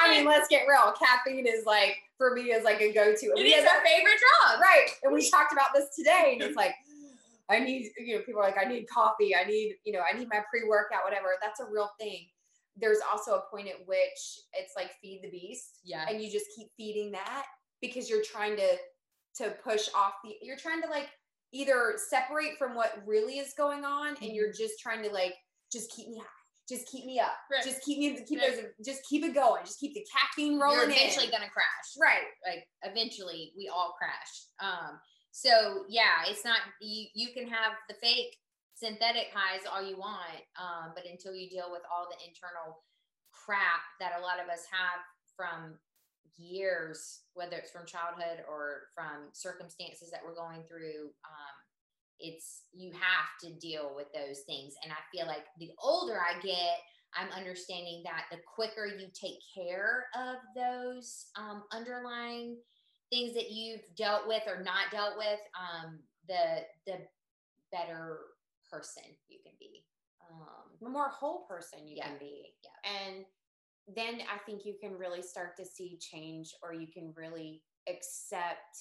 I 0.00 0.10
mean, 0.10 0.24
let's 0.26 0.48
get 0.48 0.66
real. 0.68 0.92
Caffeine 0.98 1.46
is 1.46 1.64
like 1.66 1.96
for 2.16 2.34
me 2.34 2.42
is 2.50 2.64
like 2.64 2.80
a 2.80 2.92
go-to. 2.92 3.26
it 3.36 3.42
is 3.46 3.64
our 3.64 3.80
favorite 3.84 4.18
drug. 4.18 4.60
right. 4.60 4.88
And 5.04 5.12
we 5.12 5.28
talked 5.30 5.52
about 5.52 5.68
this 5.74 5.94
today, 5.94 6.30
and 6.34 6.42
it's 6.42 6.56
like, 6.62 6.74
I 7.48 7.60
need, 7.60 7.90
you 7.96 8.16
know, 8.16 8.22
people 8.22 8.40
are 8.40 8.44
like, 8.44 8.58
I 8.58 8.64
need 8.68 8.86
coffee, 8.88 9.34
I 9.36 9.44
need, 9.44 9.76
you 9.84 9.92
know, 9.92 10.00
I 10.00 10.16
need 10.18 10.28
my 10.28 10.40
pre-workout, 10.50 11.04
whatever. 11.04 11.28
That's 11.40 11.60
a 11.60 11.64
real 11.64 11.90
thing. 12.00 12.26
There's 12.76 12.98
also 13.10 13.32
a 13.36 13.42
point 13.50 13.68
at 13.68 13.86
which 13.86 14.40
it's 14.52 14.74
like 14.76 14.90
feed 15.00 15.20
the 15.22 15.30
beast, 15.30 15.78
Yeah. 15.84 16.06
and 16.08 16.20
you 16.22 16.30
just 16.30 16.46
keep 16.56 16.68
feeding 16.76 17.10
that 17.12 17.46
because 17.80 18.10
you're 18.10 18.24
trying 18.24 18.56
to 18.56 18.68
to 19.36 19.50
push 19.62 19.88
off 19.94 20.14
the. 20.24 20.34
You're 20.42 20.56
trying 20.56 20.82
to 20.82 20.88
like 20.88 21.08
either 21.52 21.94
separate 22.08 22.58
from 22.58 22.74
what 22.74 23.02
really 23.06 23.38
is 23.38 23.54
going 23.56 23.84
on, 23.84 24.16
and 24.22 24.32
you're 24.32 24.52
just 24.52 24.74
trying 24.80 25.02
to 25.02 25.10
like 25.10 25.34
just 25.72 25.90
keep 25.90 26.08
me 26.08 26.18
high. 26.18 26.26
Just 26.68 26.86
keep 26.88 27.06
me 27.06 27.18
up. 27.18 27.32
Right. 27.50 27.64
Just 27.64 27.82
keep 27.82 27.98
me. 27.98 28.22
Keep 28.28 28.40
Right. 28.40 28.56
those. 28.56 28.64
Just 28.84 29.00
keep 29.08 29.24
it 29.24 29.34
going. 29.34 29.64
Just 29.64 29.80
keep 29.80 29.94
the 29.94 30.04
caffeine 30.12 30.58
rolling 30.58 30.80
You're 30.80 30.90
eventually 30.90 31.26
in. 31.26 31.30
gonna 31.30 31.48
crash. 31.48 31.88
Right. 31.98 32.28
Like 32.46 32.64
eventually 32.82 33.52
we 33.56 33.68
all 33.72 33.94
crash. 33.98 34.44
Um, 34.60 35.00
so 35.30 35.84
yeah, 35.88 36.24
it's 36.28 36.44
not 36.44 36.58
you 36.82 37.06
you 37.14 37.28
can 37.32 37.48
have 37.48 37.72
the 37.88 37.94
fake 38.02 38.36
synthetic 38.74 39.28
highs 39.34 39.62
all 39.66 39.82
you 39.82 39.96
want, 39.98 40.44
um, 40.60 40.92
but 40.94 41.04
until 41.10 41.34
you 41.34 41.48
deal 41.48 41.72
with 41.72 41.82
all 41.90 42.06
the 42.10 42.20
internal 42.28 42.84
crap 43.32 43.80
that 43.98 44.18
a 44.18 44.22
lot 44.22 44.38
of 44.38 44.48
us 44.48 44.64
have 44.70 45.00
from 45.36 45.78
years, 46.36 47.20
whether 47.34 47.56
it's 47.56 47.70
from 47.70 47.86
childhood 47.86 48.44
or 48.48 48.88
from 48.94 49.28
circumstances 49.32 50.10
that 50.10 50.20
we're 50.24 50.34
going 50.34 50.62
through, 50.68 51.10
um, 51.24 51.56
it's 52.20 52.64
you 52.72 52.90
have 52.92 53.28
to 53.42 53.58
deal 53.58 53.92
with 53.94 54.06
those 54.12 54.40
things. 54.40 54.74
And 54.82 54.92
I 54.92 54.96
feel 55.16 55.26
like 55.26 55.44
the 55.58 55.70
older 55.82 56.18
I 56.20 56.40
get, 56.40 56.78
I'm 57.14 57.30
understanding 57.32 58.02
that 58.04 58.24
the 58.30 58.38
quicker 58.54 58.86
you 58.86 59.08
take 59.14 59.38
care 59.54 60.06
of 60.16 60.36
those 60.54 61.26
um, 61.36 61.62
underlying 61.72 62.56
things 63.10 63.34
that 63.34 63.50
you've 63.50 63.82
dealt 63.96 64.26
with 64.26 64.42
or 64.46 64.62
not 64.62 64.90
dealt 64.90 65.16
with, 65.16 65.40
um, 65.56 66.00
the 66.28 66.62
the 66.86 66.98
better 67.72 68.18
person 68.70 69.04
you 69.28 69.38
can 69.44 69.54
be. 69.58 69.84
Um, 70.30 70.76
the 70.82 70.88
more 70.90 71.08
whole 71.08 71.46
person 71.46 71.86
you 71.88 71.96
Yeah. 71.96 72.08
can 72.08 72.18
be. 72.18 72.54
Yeah. 72.62 72.90
And 73.00 73.24
then 73.94 74.22
I 74.30 74.38
think 74.38 74.64
you 74.64 74.76
can 74.80 74.96
really 74.96 75.22
start 75.22 75.56
to 75.56 75.64
see 75.64 75.98
change 75.98 76.54
or 76.62 76.72
you 76.72 76.88
can 76.88 77.12
really 77.16 77.64
accept 77.88 78.76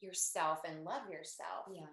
yourself 0.00 0.60
and 0.66 0.84
love 0.84 1.08
yourself. 1.10 1.66
yeah, 1.72 1.86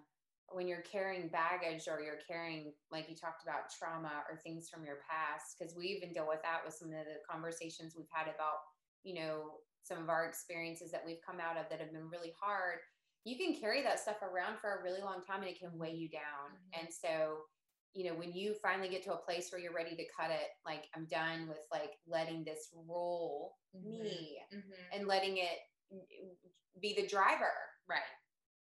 When 0.50 0.68
you're 0.68 0.82
carrying 0.82 1.30
baggage 1.30 1.88
or 1.88 2.02
you're 2.02 2.20
carrying, 2.28 2.74
like 2.90 3.10
you 3.10 3.16
talked 3.16 3.44
about, 3.44 3.70
trauma 3.72 4.24
or 4.30 4.38
things 4.38 4.70
from 4.70 4.84
your 4.84 5.00
past, 5.10 5.56
because 5.58 5.76
we 5.76 5.86
even 5.88 6.14
deal 6.14 6.28
with 6.28 6.42
that 6.44 6.62
with 6.66 6.74
some 6.74 6.90
of 6.90 7.06
the 7.06 7.20
conversations 7.30 7.96
we've 7.96 8.08
had 8.12 8.28
about, 8.28 8.58
you 9.04 9.16
know, 9.16 9.60
some 9.84 9.98
of 10.04 10.10
our 10.10 10.26
experiences 10.28 10.92
that 10.92 11.06
we've 11.06 11.22
come 11.26 11.40
out 11.40 11.58
of 11.58 11.70
that 11.70 11.80
have 11.80 11.92
been 11.94 12.10
really 12.10 12.34
hard. 12.40 12.80
You 13.24 13.38
can 13.38 13.56
carry 13.60 13.82
that 13.84 14.00
stuff 14.00 14.22
around 14.22 14.60
for 14.60 14.80
a 14.80 14.84
really 14.84 15.02
long 15.02 15.22
time 15.24 15.42
and 15.42 15.50
it 15.50 15.60
can 15.60 15.78
weigh 15.78 15.94
you 15.94 16.10
down. 16.10 16.58
Mhm. 16.58 16.74
And 16.74 16.94
so, 16.94 17.46
you 17.94 18.06
know, 18.10 18.18
when 18.18 18.32
you 18.34 18.56
finally 18.62 18.88
get 18.90 19.04
to 19.04 19.14
a 19.14 19.18
place 19.18 19.50
where 19.52 19.60
you're 19.60 19.74
ready 19.74 19.96
to 19.96 20.04
cut 20.18 20.32
it, 20.32 20.48
like 20.66 20.86
I'm 20.96 21.06
done 21.06 21.48
with 21.48 21.60
like 21.72 21.92
letting 22.08 22.44
this 22.44 22.70
rule 22.88 23.58
me 23.74 24.40
Mhm. 24.54 24.74
and 24.94 25.08
letting 25.08 25.38
it 25.38 25.60
be 26.80 26.94
the 26.94 27.06
driver 27.08 27.52
right, 27.88 28.00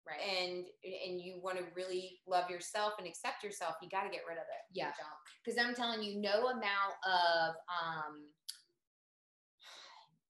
right. 0.06 0.20
and 0.20 0.64
and 0.84 1.20
you 1.20 1.40
want 1.42 1.58
to 1.58 1.64
really 1.74 2.20
love 2.26 2.48
yourself 2.48 2.92
and 2.98 3.06
accept 3.06 3.42
yourself 3.42 3.74
you 3.82 3.88
got 3.88 4.04
to 4.04 4.10
get 4.10 4.22
rid 4.28 4.38
of 4.38 4.44
it 4.44 4.64
Yeah. 4.72 4.92
because 5.44 5.58
I'm 5.58 5.74
telling 5.74 6.02
you, 6.04 6.20
no 6.20 6.48
amount 6.48 6.94
of 7.04 7.56
um, 7.68 8.28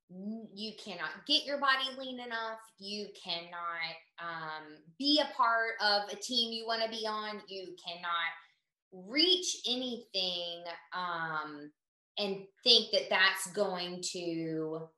you 0.54 0.72
cannot 0.82 1.10
get 1.26 1.44
your 1.44 1.58
body 1.58 1.84
lean 1.98 2.20
enough. 2.20 2.60
You 2.78 3.08
cannot 3.22 3.96
um, 4.18 4.78
be 4.98 5.20
a 5.20 5.34
part 5.36 5.72
of 5.82 6.08
a 6.10 6.16
team 6.16 6.52
you 6.52 6.66
want 6.66 6.82
to 6.82 6.88
be 6.88 7.06
on. 7.06 7.42
You 7.48 7.74
cannot 7.84 8.32
reach 9.08 9.58
anything 9.68 10.64
um, 10.94 11.70
and 12.18 12.38
think 12.64 12.92
that 12.92 13.10
that's 13.10 13.50
going 13.52 14.02
to 14.12 14.88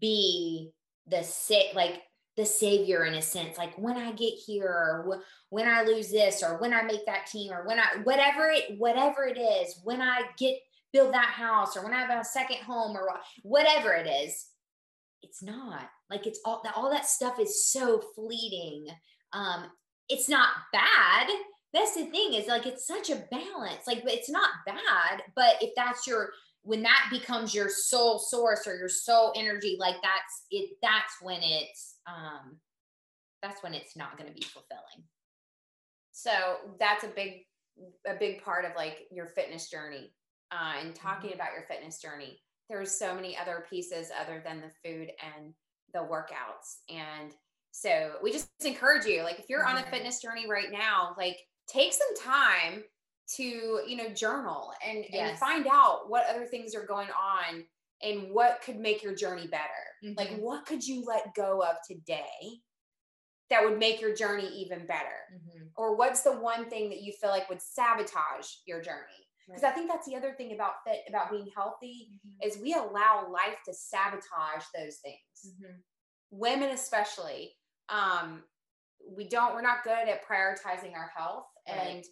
be 0.00 0.70
the 1.06 1.22
sa- 1.22 1.74
like 1.74 2.02
the 2.36 2.44
savior 2.44 3.04
in 3.04 3.14
a 3.14 3.22
sense 3.22 3.56
like 3.56 3.72
when 3.78 3.96
i 3.96 4.10
get 4.10 4.32
here 4.32 4.66
or 4.66 5.06
wh- 5.08 5.52
when 5.54 5.68
i 5.68 5.82
lose 5.82 6.10
this 6.10 6.42
or 6.42 6.58
when 6.58 6.74
i 6.74 6.82
make 6.82 7.06
that 7.06 7.26
team 7.26 7.52
or 7.52 7.64
when 7.64 7.78
i 7.78 7.84
whatever 8.02 8.48
it 8.48 8.76
whatever 8.76 9.24
it 9.24 9.38
is 9.38 9.80
when 9.84 10.02
i 10.02 10.22
get 10.36 10.58
build 10.92 11.14
that 11.14 11.28
house 11.28 11.76
or 11.76 11.84
when 11.84 11.92
i 11.92 12.00
have 12.00 12.20
a 12.20 12.24
second 12.24 12.56
home 12.56 12.96
or 12.96 13.08
whatever 13.42 13.92
it 13.92 14.08
is 14.08 14.48
it's 15.24 15.42
not. 15.42 15.88
Like 16.10 16.26
it's 16.26 16.40
all 16.44 16.60
that 16.64 16.74
all 16.76 16.90
that 16.90 17.06
stuff 17.06 17.40
is 17.40 17.64
so 17.64 18.00
fleeting. 18.14 18.86
Um 19.32 19.64
it's 20.08 20.28
not 20.28 20.48
bad 20.72 21.28
that's 21.74 21.94
the 21.94 22.06
thing 22.06 22.34
is 22.34 22.46
like 22.46 22.66
it's 22.66 22.86
such 22.86 23.10
a 23.10 23.16
balance 23.30 23.86
like 23.86 24.02
it's 24.06 24.30
not 24.30 24.50
bad 24.64 25.22
but 25.34 25.56
if 25.60 25.70
that's 25.76 26.06
your 26.06 26.30
when 26.62 26.82
that 26.82 27.08
becomes 27.10 27.52
your 27.54 27.68
soul 27.68 28.18
source 28.18 28.66
or 28.66 28.76
your 28.76 28.88
soul 28.88 29.32
energy 29.36 29.76
like 29.78 29.96
that's 30.02 30.46
it 30.50 30.70
that's 30.80 31.14
when 31.20 31.40
it's 31.42 31.96
um 32.06 32.56
that's 33.42 33.62
when 33.62 33.74
it's 33.74 33.96
not 33.96 34.16
going 34.16 34.28
to 34.28 34.34
be 34.34 34.40
fulfilling 34.46 35.04
so 36.12 36.30
that's 36.78 37.04
a 37.04 37.08
big 37.08 37.42
a 38.06 38.14
big 38.14 38.42
part 38.42 38.64
of 38.64 38.70
like 38.76 39.06
your 39.10 39.26
fitness 39.26 39.68
journey 39.68 40.14
uh, 40.52 40.74
and 40.80 40.94
talking 40.94 41.30
Mhm. 41.30 41.34
about 41.34 41.52
your 41.52 41.64
fitness 41.68 42.00
journey 42.00 42.40
there's 42.70 42.96
so 42.96 43.14
many 43.14 43.36
other 43.36 43.66
pieces 43.68 44.10
other 44.18 44.40
than 44.44 44.60
the 44.60 44.70
food 44.82 45.10
and 45.20 45.52
the 45.92 45.98
workouts 45.98 46.78
and 46.88 47.34
so 47.72 48.18
we 48.22 48.30
just 48.32 48.48
encourage 48.64 49.04
you 49.04 49.22
like 49.22 49.38
if 49.40 49.48
you're 49.48 49.66
on 49.66 49.78
a 49.78 49.82
Mhm. 49.82 49.90
fitness 49.90 50.22
journey 50.22 50.46
right 50.48 50.70
now 50.70 51.14
like 51.18 51.38
take 51.68 51.92
some 51.92 52.14
time 52.16 52.84
to 53.36 53.44
you 53.86 53.96
know 53.96 54.08
journal 54.10 54.72
and, 54.86 55.04
and 55.14 55.38
find 55.38 55.66
out 55.66 56.08
what 56.10 56.26
other 56.28 56.44
things 56.46 56.74
are 56.74 56.86
going 56.86 57.08
on 57.10 57.64
and 58.02 58.30
what 58.30 58.60
could 58.62 58.76
make 58.76 59.02
your 59.02 59.14
journey 59.14 59.46
better 59.46 60.14
like 60.18 60.28
Mhm. 60.30 60.40
what 60.40 60.66
could 60.66 60.86
you 60.86 61.04
let 61.04 61.34
go 61.34 61.62
of 61.62 61.76
today 61.88 62.60
that 63.50 63.62
would 63.62 63.78
make 63.78 64.00
your 64.00 64.14
journey 64.14 64.46
even 64.48 64.86
better 64.86 65.20
Mhm. 65.32 65.70
or 65.76 65.96
what's 65.96 66.22
the 66.22 66.32
one 66.38 66.68
thing 66.68 66.90
that 66.90 67.00
you 67.02 67.12
feel 67.12 67.30
like 67.30 67.48
would 67.48 67.62
sabotage 67.62 68.46
your 68.66 68.82
journey 68.82 69.26
because 69.46 69.64
i 69.64 69.70
think 69.70 69.90
that's 69.90 70.06
the 70.06 70.16
other 70.16 70.34
thing 70.34 70.52
about 70.52 70.74
fit 70.86 71.00
about 71.08 71.30
being 71.30 71.50
healthy 71.56 72.20
Mhm. 72.26 72.46
is 72.46 72.58
we 72.58 72.74
allow 72.74 73.26
life 73.30 73.58
to 73.64 73.72
sabotage 73.72 74.64
those 74.74 74.98
things 74.98 75.54
Mhm. 75.60 75.82
women 76.30 76.70
especially 76.70 77.56
um 77.88 78.44
we 79.06 79.28
don't 79.28 79.54
we're 79.54 79.60
not 79.62 79.82
good 79.84 80.08
at 80.08 80.24
prioritizing 80.26 80.94
our 80.94 81.08
health 81.08 81.46
Right. 81.46 81.53
And 81.66 82.04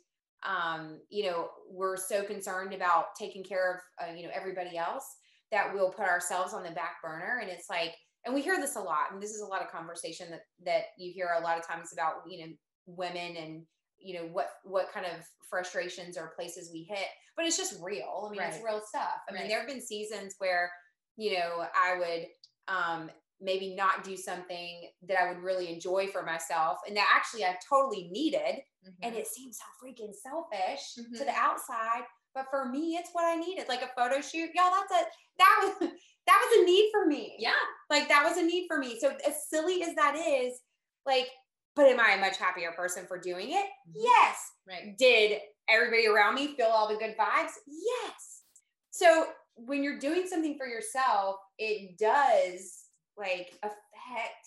um 0.44 0.98
you 1.08 1.24
know 1.24 1.48
we're 1.70 1.96
so 1.96 2.24
concerned 2.24 2.72
about 2.72 3.14
taking 3.18 3.44
care 3.44 3.82
of 4.00 4.08
uh, 4.08 4.12
you 4.12 4.24
know 4.24 4.30
everybody 4.34 4.76
else 4.76 5.04
that 5.52 5.72
we'll 5.72 5.90
put 5.90 6.06
ourselves 6.06 6.54
on 6.54 6.64
the 6.64 6.70
back 6.70 6.96
burner. 7.02 7.40
And 7.40 7.50
it's 7.50 7.68
like 7.70 7.94
and 8.24 8.34
we 8.34 8.40
hear 8.40 8.56
this 8.58 8.76
a 8.76 8.80
lot 8.80 9.12
and 9.12 9.22
this 9.22 9.30
is 9.30 9.42
a 9.42 9.46
lot 9.46 9.62
of 9.62 9.70
conversation 9.70 10.30
that 10.30 10.42
that 10.64 10.82
you 10.98 11.12
hear 11.12 11.30
a 11.38 11.42
lot 11.42 11.58
of 11.58 11.66
times 11.66 11.92
about 11.92 12.22
you 12.28 12.44
know 12.44 12.52
women 12.86 13.36
and 13.36 13.62
you 13.98 14.14
know 14.14 14.26
what 14.32 14.48
what 14.64 14.92
kind 14.92 15.06
of 15.06 15.24
frustrations 15.48 16.16
or 16.16 16.32
places 16.34 16.70
we 16.72 16.84
hit 16.88 17.06
but 17.36 17.46
it's 17.46 17.56
just 17.56 17.80
real. 17.82 18.28
I 18.28 18.32
mean 18.32 18.42
it's 18.42 18.62
real 18.64 18.80
stuff. 18.86 19.20
I 19.28 19.32
mean 19.32 19.48
there 19.48 19.58
have 19.58 19.68
been 19.68 19.80
seasons 19.80 20.34
where 20.38 20.70
you 21.16 21.34
know 21.34 21.66
i 21.76 21.98
would 21.98 22.26
um 22.74 23.10
maybe 23.42 23.74
not 23.74 24.04
do 24.04 24.16
something 24.16 24.88
that 25.06 25.18
i 25.18 25.28
would 25.28 25.42
really 25.42 25.72
enjoy 25.72 26.06
for 26.06 26.22
myself 26.22 26.78
and 26.86 26.96
that 26.96 27.06
actually 27.14 27.44
i 27.44 27.54
totally 27.68 28.08
needed 28.12 28.62
and 29.02 29.14
Mhm. 29.14 29.18
it 29.18 29.26
seems 29.26 29.58
so 29.58 29.64
freaking 29.84 30.14
selfish 30.14 30.94
to 30.94 31.02
Mhm. 31.02 31.18
the 31.18 31.30
outside 31.30 32.04
But 32.34 32.46
for 32.48 32.64
me, 32.64 32.96
it's 32.96 33.10
what 33.12 33.26
I 33.26 33.36
needed. 33.38 33.68
Like 33.68 33.82
a 33.82 33.88
photo 33.94 34.22
shoot, 34.22 34.48
y'all. 34.54 34.70
That's 34.70 34.90
a 35.02 35.04
that 35.36 35.58
was 35.62 35.74
that 36.26 36.40
was 36.48 36.60
a 36.60 36.64
need 36.64 36.88
for 36.90 37.04
me. 37.04 37.36
Yeah. 37.38 37.52
Like 37.90 38.08
that 38.08 38.24
was 38.24 38.38
a 38.38 38.42
need 38.42 38.66
for 38.68 38.78
me. 38.78 38.98
So 38.98 39.14
as 39.28 39.50
silly 39.50 39.82
as 39.82 39.94
that 39.96 40.16
is, 40.16 40.58
like, 41.04 41.28
but 41.76 41.88
am 41.88 42.00
I 42.00 42.12
a 42.12 42.20
much 42.20 42.38
happier 42.38 42.72
person 42.72 43.06
for 43.06 43.18
doing 43.20 43.50
it? 43.50 43.66
Yes. 43.94 44.38
Right. 44.66 44.96
Did 44.96 45.42
everybody 45.68 46.06
around 46.06 46.36
me 46.36 46.56
feel 46.56 46.68
all 46.68 46.88
the 46.88 46.96
good 46.96 47.14
vibes? 47.18 47.52
Yes. 47.66 48.44
So 48.92 49.26
when 49.56 49.82
you're 49.82 49.98
doing 49.98 50.26
something 50.26 50.56
for 50.56 50.66
yourself, 50.66 51.36
it 51.58 51.98
does 51.98 52.81
like 53.16 53.52
affect 53.62 54.46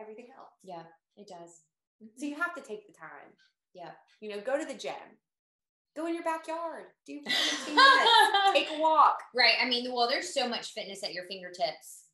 everything 0.00 0.28
else. 0.36 0.52
Yeah, 0.62 0.82
it 1.16 1.28
does. 1.28 1.62
So 2.16 2.26
you 2.26 2.36
have 2.36 2.54
to 2.54 2.60
take 2.60 2.86
the 2.86 2.92
time. 2.92 3.32
Yeah. 3.74 3.90
You 4.20 4.30
know, 4.30 4.40
go 4.40 4.58
to 4.58 4.64
the 4.64 4.78
gym. 4.78 4.94
Go 5.96 6.06
in 6.06 6.14
your 6.14 6.22
backyard. 6.22 6.84
Do 7.06 7.20
15. 7.26 7.76
Take 8.52 8.68
a 8.70 8.80
walk. 8.80 9.18
Right. 9.34 9.54
I 9.60 9.68
mean, 9.68 9.92
well, 9.92 10.08
there's 10.08 10.32
so 10.32 10.48
much 10.48 10.72
fitness 10.72 11.02
at 11.02 11.12
your 11.12 11.24
fingertips. 11.26 12.04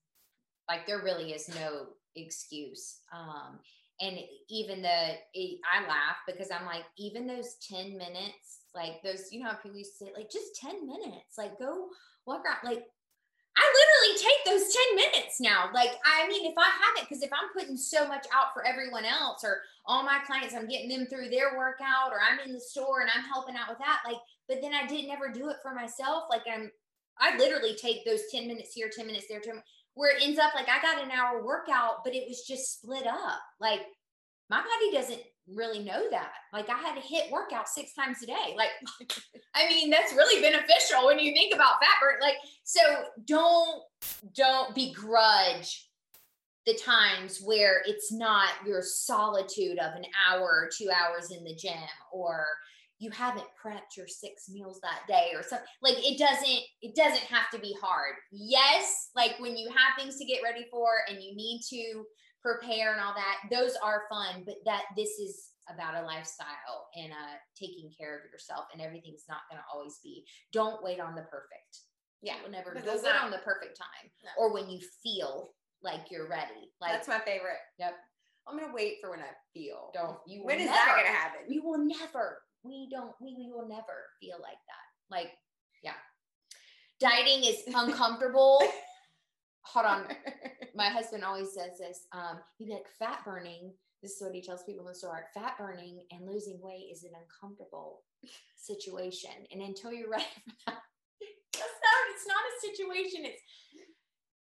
Like 0.68 0.86
there 0.86 1.02
really 1.02 1.32
is 1.32 1.48
no 1.48 1.88
excuse. 2.16 3.00
Um, 3.12 3.58
and 4.00 4.18
even 4.48 4.82
the 4.82 5.14
it, 5.34 5.60
I 5.70 5.86
laugh 5.86 6.16
because 6.26 6.50
I'm 6.50 6.66
like, 6.66 6.84
even 6.98 7.26
those 7.26 7.56
10 7.70 7.96
minutes, 7.96 8.60
like 8.74 9.02
those, 9.04 9.28
you 9.30 9.40
know, 9.40 9.50
how 9.50 9.56
people 9.56 9.78
used 9.78 9.98
to 9.98 10.06
say, 10.06 10.12
like, 10.16 10.30
just 10.30 10.56
10 10.60 10.86
minutes, 10.86 11.38
like 11.38 11.58
go 11.58 11.88
walk 12.26 12.42
around. 12.44 12.58
Like, 12.64 12.84
I 13.56 13.62
literally 13.62 14.18
take 14.18 14.44
those 14.44 14.74
10 14.74 14.96
minutes 14.96 15.40
now. 15.40 15.70
Like, 15.72 15.92
I 16.04 16.26
mean, 16.28 16.44
if 16.50 16.54
I 16.58 16.68
haven't, 16.68 17.08
because 17.08 17.22
if 17.22 17.32
I'm 17.32 17.52
putting 17.52 17.76
so 17.76 18.06
much 18.08 18.26
out 18.34 18.52
for 18.52 18.66
everyone 18.66 19.04
else 19.04 19.44
or 19.44 19.62
all 19.86 20.02
my 20.02 20.18
clients, 20.26 20.54
I'm 20.54 20.66
getting 20.66 20.88
them 20.88 21.06
through 21.06 21.30
their 21.30 21.56
workout 21.56 22.10
or 22.10 22.18
I'm 22.20 22.40
in 22.40 22.52
the 22.52 22.60
store 22.60 23.00
and 23.00 23.10
I'm 23.14 23.22
helping 23.22 23.54
out 23.54 23.68
with 23.68 23.78
that, 23.78 24.00
like, 24.06 24.18
but 24.48 24.58
then 24.60 24.74
I 24.74 24.86
didn't 24.86 25.12
ever 25.12 25.30
do 25.32 25.50
it 25.50 25.56
for 25.62 25.72
myself. 25.72 26.24
Like, 26.28 26.42
I'm, 26.52 26.70
I 27.20 27.36
literally 27.36 27.76
take 27.76 28.04
those 28.04 28.22
10 28.32 28.48
minutes 28.48 28.72
here, 28.74 28.90
10 28.94 29.06
minutes 29.06 29.26
there, 29.28 29.40
10, 29.40 29.62
where 29.94 30.16
it 30.16 30.22
ends 30.22 30.38
up 30.40 30.54
like 30.54 30.68
I 30.68 30.82
got 30.82 31.02
an 31.02 31.12
hour 31.12 31.44
workout, 31.44 32.02
but 32.04 32.14
it 32.14 32.24
was 32.26 32.44
just 32.46 32.80
split 32.80 33.06
up. 33.06 33.40
Like, 33.60 33.82
my 34.50 34.58
body 34.58 34.92
doesn't 34.92 35.22
really 35.48 35.80
know 35.80 36.10
that. 36.10 36.32
Like 36.52 36.68
I 36.70 36.78
had 36.78 36.94
to 36.94 37.00
hit 37.00 37.30
workout 37.30 37.68
six 37.68 37.94
times 37.94 38.22
a 38.22 38.26
day. 38.26 38.56
Like, 38.56 38.70
I 39.54 39.68
mean, 39.68 39.90
that's 39.90 40.14
really 40.14 40.40
beneficial 40.40 41.06
when 41.06 41.18
you 41.18 41.32
think 41.32 41.54
about 41.54 41.80
fat 41.80 41.96
burn. 42.00 42.20
Like, 42.20 42.36
so 42.62 42.80
don't 43.26 43.82
don't 44.34 44.74
begrudge 44.74 45.88
the 46.66 46.74
times 46.74 47.40
where 47.44 47.82
it's 47.86 48.10
not 48.10 48.48
your 48.66 48.80
solitude 48.82 49.78
of 49.78 49.94
an 49.94 50.04
hour 50.28 50.42
or 50.42 50.70
two 50.76 50.88
hours 50.90 51.30
in 51.30 51.44
the 51.44 51.54
gym 51.54 51.72
or 52.12 52.46
you 52.98 53.10
haven't 53.10 53.44
prepped 53.62 53.96
your 53.96 54.06
six 54.06 54.48
meals 54.48 54.80
that 54.80 55.00
day 55.06 55.32
or 55.34 55.42
something 55.42 55.66
like 55.82 55.96
it 55.98 56.18
doesn't 56.18 56.60
it 56.80 56.94
doesn't 56.94 57.24
have 57.24 57.50
to 57.50 57.58
be 57.58 57.76
hard 57.82 58.14
yes 58.32 59.10
like 59.14 59.34
when 59.40 59.56
you 59.56 59.68
have 59.68 59.98
things 59.98 60.16
to 60.16 60.24
get 60.24 60.42
ready 60.42 60.64
for 60.70 60.88
and 61.08 61.22
you 61.22 61.34
need 61.34 61.60
to 61.68 62.04
prepare 62.44 62.92
and 62.92 63.00
all 63.00 63.14
that 63.14 63.38
those 63.50 63.72
are 63.82 64.02
fun 64.10 64.42
but 64.44 64.56
that 64.66 64.82
this 64.96 65.18
is 65.18 65.50
about 65.72 65.94
a 66.02 66.06
lifestyle 66.06 66.86
and 66.94 67.10
uh 67.12 67.34
taking 67.58 67.90
care 67.96 68.14
of 68.18 68.30
yourself 68.30 68.66
and 68.72 68.82
everything's 68.82 69.24
not 69.30 69.38
going 69.50 69.58
to 69.58 69.64
always 69.72 69.98
be 70.04 70.22
don't 70.52 70.82
wait 70.84 71.00
on 71.00 71.14
the 71.14 71.22
perfect 71.22 71.78
Yeah. 72.22 72.34
will 72.44 72.50
never 72.50 72.74
don't 72.74 72.84
wait 72.84 73.02
not. 73.02 73.24
on 73.24 73.30
the 73.30 73.38
perfect 73.38 73.78
time 73.78 74.10
No. 74.22 74.30
or 74.36 74.52
when 74.52 74.68
you 74.68 74.78
feel 75.02 75.54
like 75.82 76.10
you're 76.10 76.28
ready 76.28 76.68
like 76.82 76.92
That's 76.92 77.08
my 77.08 77.18
favorite. 77.20 77.60
Yep. 77.78 77.94
I'm 78.46 78.58
gonna 78.58 78.74
wait 78.74 78.96
for 79.00 79.08
when 79.10 79.20
I 79.20 79.32
feel. 79.54 79.90
don't 79.94 80.18
you 80.26 80.44
When 80.44 80.58
is 80.60 80.66
never, 80.66 80.76
that 80.76 80.96
gonna 80.96 81.16
happen? 81.16 81.40
you 81.48 81.62
will 81.64 81.78
never 81.78 82.42
we 82.62 82.88
don't 82.92 83.12
we, 83.22 83.34
we 83.38 83.50
will 83.50 83.66
never 83.66 84.04
feel 84.20 84.36
like 84.42 84.60
that 84.68 84.86
like 85.10 85.32
yeah 85.82 85.96
dieting 87.00 87.44
is 87.44 87.62
uncomfortable 87.74 88.60
hold 89.64 89.86
on. 89.86 90.04
My 90.74 90.88
husband 90.88 91.24
always 91.24 91.52
says 91.54 91.78
this 91.78 92.06
um 92.12 92.38
he'd 92.58 92.66
be 92.66 92.72
like 92.72 92.88
fat 92.98 93.24
burning 93.24 93.72
this 94.02 94.16
is 94.16 94.22
what 94.22 94.34
he 94.34 94.42
tells 94.42 94.64
people 94.64 94.84
in 94.84 94.92
the 94.92 94.94
store 94.94 95.24
fat 95.32 95.56
burning 95.58 96.04
and 96.10 96.26
losing 96.26 96.60
weight 96.60 96.90
is 96.92 97.04
an 97.04 97.12
uncomfortable 97.16 98.02
situation. 98.56 99.30
And 99.52 99.62
until 99.62 99.92
you're 99.92 100.10
ready 100.10 100.24
for 100.34 100.52
that 100.66 100.76
that's 101.52 101.80
not 101.80 102.00
it's 102.12 102.26
not 102.26 102.44
a 102.44 102.60
situation 102.60 103.24
it's 103.24 103.42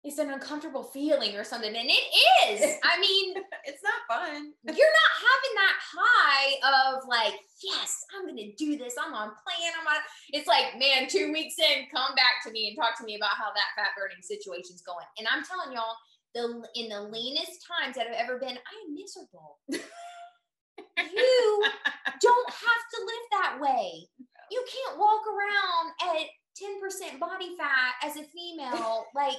it's 0.03 0.19
an 0.19 0.31
uncomfortable 0.31 0.85
feeling 0.85 1.37
or 1.37 1.45
something 1.45 1.75
and 1.75 1.89
it 1.89 2.05
is 2.49 2.79
i 2.85 2.99
mean 3.01 3.35
it's 3.65 3.83
not 3.83 4.01
fun. 4.11 4.53
you're 4.65 4.75
not 4.75 5.13
having 5.23 5.55
that 5.57 5.77
high 5.79 6.51
of 6.67 7.07
like, 7.07 7.35
yes, 7.63 8.05
I'm 8.11 8.27
gonna 8.27 8.53
do 8.59 8.77
this. 8.77 8.95
I'm 8.99 9.15
on 9.15 9.31
plan. 9.47 9.73
I'm 9.79 9.87
on. 9.87 10.03
It's 10.31 10.47
like, 10.49 10.79
man, 10.79 11.09
two 11.09 11.33
weeks 11.33 11.55
in, 11.59 11.87
come 11.93 12.15
back 12.15 12.43
to 12.45 12.51
me 12.51 12.69
and 12.69 12.77
talk 12.77 12.99
to 12.99 13.05
me 13.05 13.17
about 13.17 13.39
how 13.39 13.55
that 13.55 13.75
fat 13.77 13.95
burning 13.97 14.23
situation's 14.23 14.83
going. 14.83 15.07
And 15.19 15.29
I'm 15.31 15.45
telling 15.45 15.73
y'all, 15.73 15.97
the 16.35 16.67
in 16.75 16.89
the 16.91 17.03
leanest 17.11 17.63
times 17.67 17.97
that 17.97 18.07
I've 18.07 18.19
ever 18.19 18.39
been, 18.39 18.59
I 18.59 18.75
am 18.87 18.95
miserable. 18.95 19.59
you 19.69 21.65
don't 22.21 22.51
have 22.51 22.83
to 22.91 22.99
live 23.07 23.27
that 23.33 23.59
way. 23.61 24.07
You 24.51 24.65
can't 24.67 24.99
walk 24.99 25.23
around 25.31 26.19
at 26.19 26.27
10% 26.59 27.21
body 27.21 27.55
fat 27.57 27.95
as 28.03 28.17
a 28.17 28.25
female. 28.25 29.07
Like, 29.15 29.39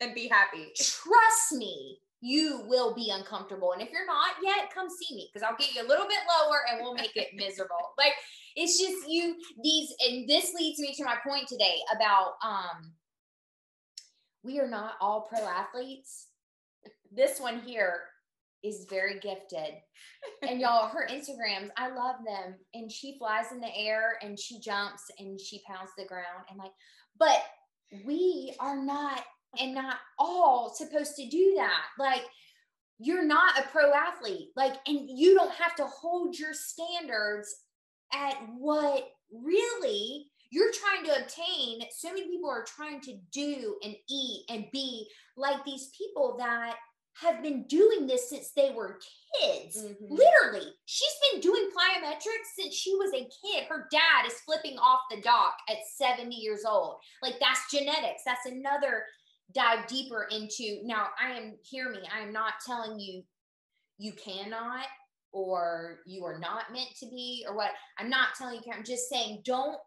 And 0.00 0.14
be 0.14 0.28
happy. 0.28 0.72
trust 0.76 1.52
me, 1.52 1.98
you 2.20 2.62
will 2.66 2.94
be 2.94 3.10
uncomfortable. 3.10 3.72
And 3.72 3.82
if 3.82 3.90
you're 3.90 4.06
not 4.06 4.36
yet, 4.42 4.72
come 4.74 4.88
see 4.88 5.14
me 5.14 5.30
because 5.32 5.46
I'll 5.46 5.56
get 5.56 5.74
you 5.74 5.82
a 5.82 5.88
little 5.88 6.06
bit 6.06 6.18
lower 6.26 6.60
and 6.70 6.80
we'll 6.82 6.94
make 6.94 7.16
it 7.16 7.28
miserable. 7.34 7.76
Like 7.98 8.14
it's 8.56 8.78
just 8.78 9.08
you 9.08 9.36
these 9.62 9.92
and 10.00 10.28
this 10.28 10.52
leads 10.54 10.78
me 10.78 10.94
to 10.94 11.04
my 11.04 11.16
point 11.26 11.48
today 11.48 11.76
about 11.94 12.34
um 12.44 12.92
we 14.42 14.60
are 14.60 14.68
not 14.68 14.94
all 15.00 15.22
pro 15.22 15.46
athletes. 15.46 16.28
This 17.10 17.40
one 17.40 17.60
here 17.60 18.00
is 18.62 18.86
very 18.88 19.20
gifted. 19.20 19.74
And 20.42 20.60
y'all, 20.60 20.88
her 20.88 21.06
Instagrams, 21.10 21.70
I 21.76 21.88
love 21.88 22.16
them. 22.24 22.54
And 22.72 22.90
she 22.90 23.16
flies 23.18 23.52
in 23.52 23.60
the 23.60 23.74
air 23.76 24.18
and 24.22 24.38
she 24.38 24.58
jumps 24.60 25.02
and 25.18 25.38
she 25.40 25.62
pounds 25.66 25.90
the 25.96 26.06
ground. 26.06 26.44
And 26.50 26.58
like, 26.58 26.72
but 27.18 27.42
we 28.04 28.54
are 28.60 28.82
not 28.82 29.22
and 29.60 29.74
not 29.74 29.96
all 30.18 30.72
supposed 30.74 31.16
to 31.16 31.28
do 31.28 31.54
that. 31.56 31.82
Like, 31.98 32.22
you're 32.98 33.24
not 33.24 33.58
a 33.58 33.68
pro 33.68 33.92
athlete. 33.92 34.50
Like, 34.56 34.74
and 34.86 35.08
you 35.08 35.34
don't 35.34 35.52
have 35.54 35.74
to 35.76 35.84
hold 35.84 36.38
your 36.38 36.54
standards 36.54 37.54
at 38.12 38.34
what 38.56 39.08
really 39.32 40.30
you're 40.50 40.72
trying 40.72 41.04
to 41.04 41.22
obtain. 41.22 41.80
So 41.90 42.08
many 42.08 42.28
people 42.28 42.48
are 42.48 42.64
trying 42.64 43.00
to 43.02 43.18
do 43.32 43.76
and 43.82 43.96
eat 44.08 44.44
and 44.48 44.66
be 44.72 45.08
like 45.36 45.64
these 45.64 45.90
people 45.98 46.36
that 46.38 46.76
have 47.20 47.42
been 47.42 47.64
doing 47.66 48.06
this 48.06 48.28
since 48.28 48.50
they 48.52 48.70
were 48.70 49.00
kids. 49.40 49.82
Mhm. 49.82 49.96
Literally, 50.10 50.76
she's 50.84 51.16
been 51.30 51.40
doing 51.40 51.70
plyometrics 51.70 52.54
since 52.56 52.74
she 52.74 52.94
was 52.96 53.12
a 53.14 53.28
kid. 53.42 53.64
Her 53.64 53.88
dad 53.90 54.26
is 54.26 54.40
flipping 54.40 54.78
off 54.78 55.00
the 55.10 55.20
dock 55.20 55.56
at 55.68 55.86
70 55.96 56.34
years 56.34 56.64
old. 56.64 57.00
Like 57.22 57.38
that's 57.38 57.70
genetics. 57.70 58.22
That's 58.24 58.46
another 58.46 59.06
dive 59.52 59.86
deeper 59.86 60.28
into. 60.30 60.80
Now, 60.84 61.08
I 61.20 61.32
am 61.32 61.54
hear 61.62 61.90
me. 61.90 62.00
I 62.14 62.20
am 62.20 62.32
not 62.32 62.54
telling 62.64 62.98
you 62.98 63.22
you 63.98 64.12
cannot 64.12 64.86
or 65.32 66.00
you 66.06 66.24
are 66.24 66.38
not 66.38 66.72
meant 66.72 66.90
to 67.00 67.06
be 67.06 67.44
or 67.48 67.56
what. 67.56 67.70
I'm 67.98 68.08
not 68.08 68.28
telling 68.36 68.60
you. 68.64 68.72
I'm 68.72 68.84
just 68.84 69.08
saying 69.08 69.42
don't 69.44 69.78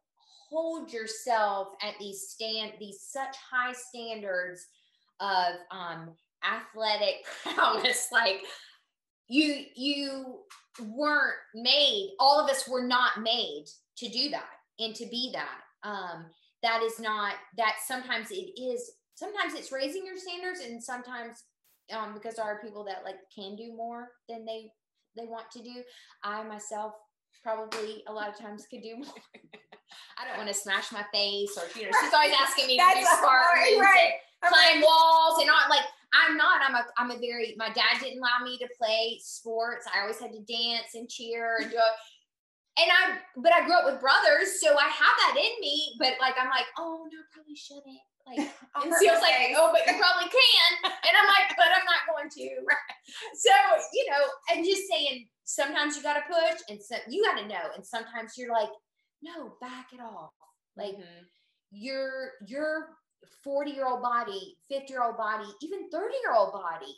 hold 0.49 0.91
yourself 0.91 1.69
at 1.81 1.95
these 1.99 2.29
stand 2.29 2.73
these 2.79 3.01
such 3.01 3.35
high 3.51 3.73
standards 3.73 4.67
of 5.19 5.55
um 5.71 6.11
athletic 6.43 7.25
prowess 7.43 8.07
like 8.11 8.43
you 9.27 9.63
you 9.75 10.39
weren't 10.89 11.35
made 11.55 12.11
all 12.19 12.39
of 12.39 12.49
us 12.49 12.67
were 12.67 12.85
not 12.85 13.21
made 13.21 13.65
to 13.97 14.07
do 14.09 14.29
that 14.29 14.49
and 14.79 14.95
to 14.95 15.05
be 15.07 15.33
that 15.33 15.59
um 15.83 16.25
that 16.63 16.81
is 16.81 16.99
not 16.99 17.33
that 17.57 17.75
sometimes 17.85 18.31
it 18.31 18.59
is 18.59 18.91
sometimes 19.17 19.53
it's 19.55 19.71
raising 19.71 20.05
your 20.05 20.17
standards 20.17 20.61
and 20.61 20.81
sometimes 20.81 21.43
um 21.91 22.13
because 22.13 22.35
there 22.35 22.45
are 22.45 22.61
people 22.61 22.83
that 22.83 23.03
like 23.03 23.17
can 23.33 23.55
do 23.55 23.73
more 23.75 24.09
than 24.29 24.45
they 24.45 24.71
they 25.17 25.25
want 25.25 25.49
to 25.51 25.61
do 25.63 25.81
i 26.23 26.43
myself 26.43 26.93
probably 27.43 28.03
a 28.07 28.13
lot 28.13 28.29
of 28.29 28.37
times 28.37 28.65
could 28.69 28.83
do 28.83 28.95
more 28.97 29.13
i 30.17 30.27
don't 30.27 30.37
want 30.37 30.47
to 30.47 30.53
smash 30.53 30.91
my 30.91 31.03
face 31.13 31.57
or 31.57 31.63
you 31.79 31.85
know 31.85 31.91
she's 32.01 32.13
always 32.13 32.33
asking 32.39 32.67
me 32.67 32.77
to 32.77 32.83
do 32.93 33.05
spartans 33.05 33.79
right. 33.79 34.13
and 34.43 34.53
climb 34.53 34.81
walls 34.81 35.39
and 35.39 35.47
not 35.47 35.69
like 35.69 35.85
I'm 36.15 36.37
not. 36.37 36.61
I'm 36.65 36.73
a 36.73 36.85
I'm 36.97 37.11
a 37.11 37.19
very 37.19 37.53
my 37.57 37.67
dad 37.67 37.99
didn't 37.99 38.19
allow 38.19 38.41
me 38.41 38.57
to 38.59 38.67
play 38.79 39.19
sports. 39.21 39.85
I 39.93 39.99
always 39.99 40.17
had 40.17 40.31
to 40.31 40.39
dance 40.39 40.95
and 40.95 41.09
cheer 41.09 41.57
and 41.61 41.69
do 41.69 41.77
and 42.77 42.89
I 42.91 43.17
but 43.35 43.51
I 43.53 43.65
grew 43.65 43.73
up 43.73 43.85
with 43.85 43.99
brothers, 43.99 44.61
so 44.61 44.77
I 44.77 44.87
have 44.87 45.15
that 45.25 45.35
in 45.35 45.59
me, 45.59 45.95
but 45.99 46.13
like 46.21 46.35
I'm 46.39 46.49
like, 46.49 46.69
oh 46.77 47.07
no, 47.11 47.19
probably 47.33 47.55
shouldn't. 47.55 47.99
Like 48.27 48.49
I'll 48.75 48.83
and 48.83 48.93
Seal's 48.93 49.21
my 49.21 49.27
like, 49.29 49.55
oh, 49.55 49.71
but 49.71 49.81
you 49.87 49.97
probably 49.99 50.29
can. 50.29 50.91
And 50.91 51.13
I'm 51.15 51.27
like, 51.27 51.55
but 51.55 51.67
I'm 51.67 51.85
not 51.85 52.03
going 52.11 52.29
to. 52.29 52.65
So, 53.33 53.51
you 53.93 54.05
know, 54.11 54.19
I'm 54.49 54.65
just 54.65 54.81
saying 54.91 55.27
sometimes 55.45 55.95
you 55.95 56.03
gotta 56.03 56.23
push 56.27 56.59
and 56.69 56.77
so 56.81 56.97
you 57.07 57.23
gotta 57.23 57.47
know. 57.47 57.71
And 57.73 57.85
sometimes 57.85 58.33
you're 58.37 58.51
like, 58.51 58.67
no, 59.21 59.55
back 59.61 59.87
it 59.93 60.01
off. 60.01 60.31
Like 60.75 60.95
Mhm. 60.95 61.23
your 61.71 62.33
your 62.45 62.97
40 63.45 63.71
year 63.71 63.87
old 63.87 64.01
body, 64.01 64.57
50 64.69 64.91
year 64.91 65.03
old 65.03 65.15
body, 65.15 65.47
even 65.61 65.89
30 65.89 66.15
year 66.21 66.33
old 66.35 66.51
body 66.51 66.93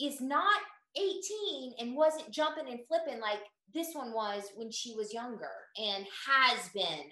is 0.00 0.20
not 0.20 0.60
18 0.96 1.74
and 1.78 1.96
wasn't 1.96 2.30
jumping 2.32 2.68
and 2.68 2.80
flipping 2.88 3.20
like 3.20 3.40
this 3.72 3.94
one 3.94 4.12
was 4.12 4.42
when 4.56 4.70
she 4.72 4.94
was 4.94 5.12
younger 5.14 5.50
and 5.78 6.04
has 6.26 6.68
been 6.70 7.10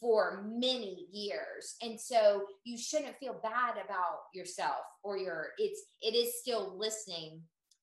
for 0.00 0.44
many 0.48 1.06
years. 1.12 1.76
And 1.82 2.00
so 2.00 2.44
you 2.64 2.78
shouldn't 2.78 3.16
feel 3.18 3.38
bad 3.42 3.74
about 3.84 4.20
yourself 4.34 4.80
or 5.04 5.18
your 5.18 5.48
it's 5.58 5.82
it 6.00 6.14
is 6.14 6.40
still 6.40 6.76
listening 6.78 7.42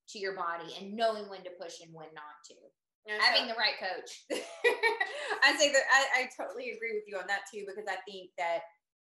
to 0.10 0.20
your 0.20 0.36
body 0.36 0.74
and 0.80 0.96
knowing 0.96 1.30
when 1.30 1.44
to 1.44 1.50
push 1.62 1.82
and 1.84 1.94
when 1.94 2.08
not 2.16 2.36
to. 2.48 2.56
And 3.10 3.22
Having 3.22 3.44
so- 3.44 3.54
the 3.54 3.60
right 3.60 3.78
coach. 3.80 4.42
I 5.44 5.56
say 5.58 5.72
that 5.72 5.84
I, 5.94 6.22
I 6.22 6.30
totally 6.36 6.72
agree 6.72 6.94
with 6.94 7.04
you 7.08 7.18
on 7.18 7.28
that 7.28 7.42
too 7.54 7.64
because 7.68 7.86
I 7.88 7.98
think 8.10 8.32
that 8.38 8.60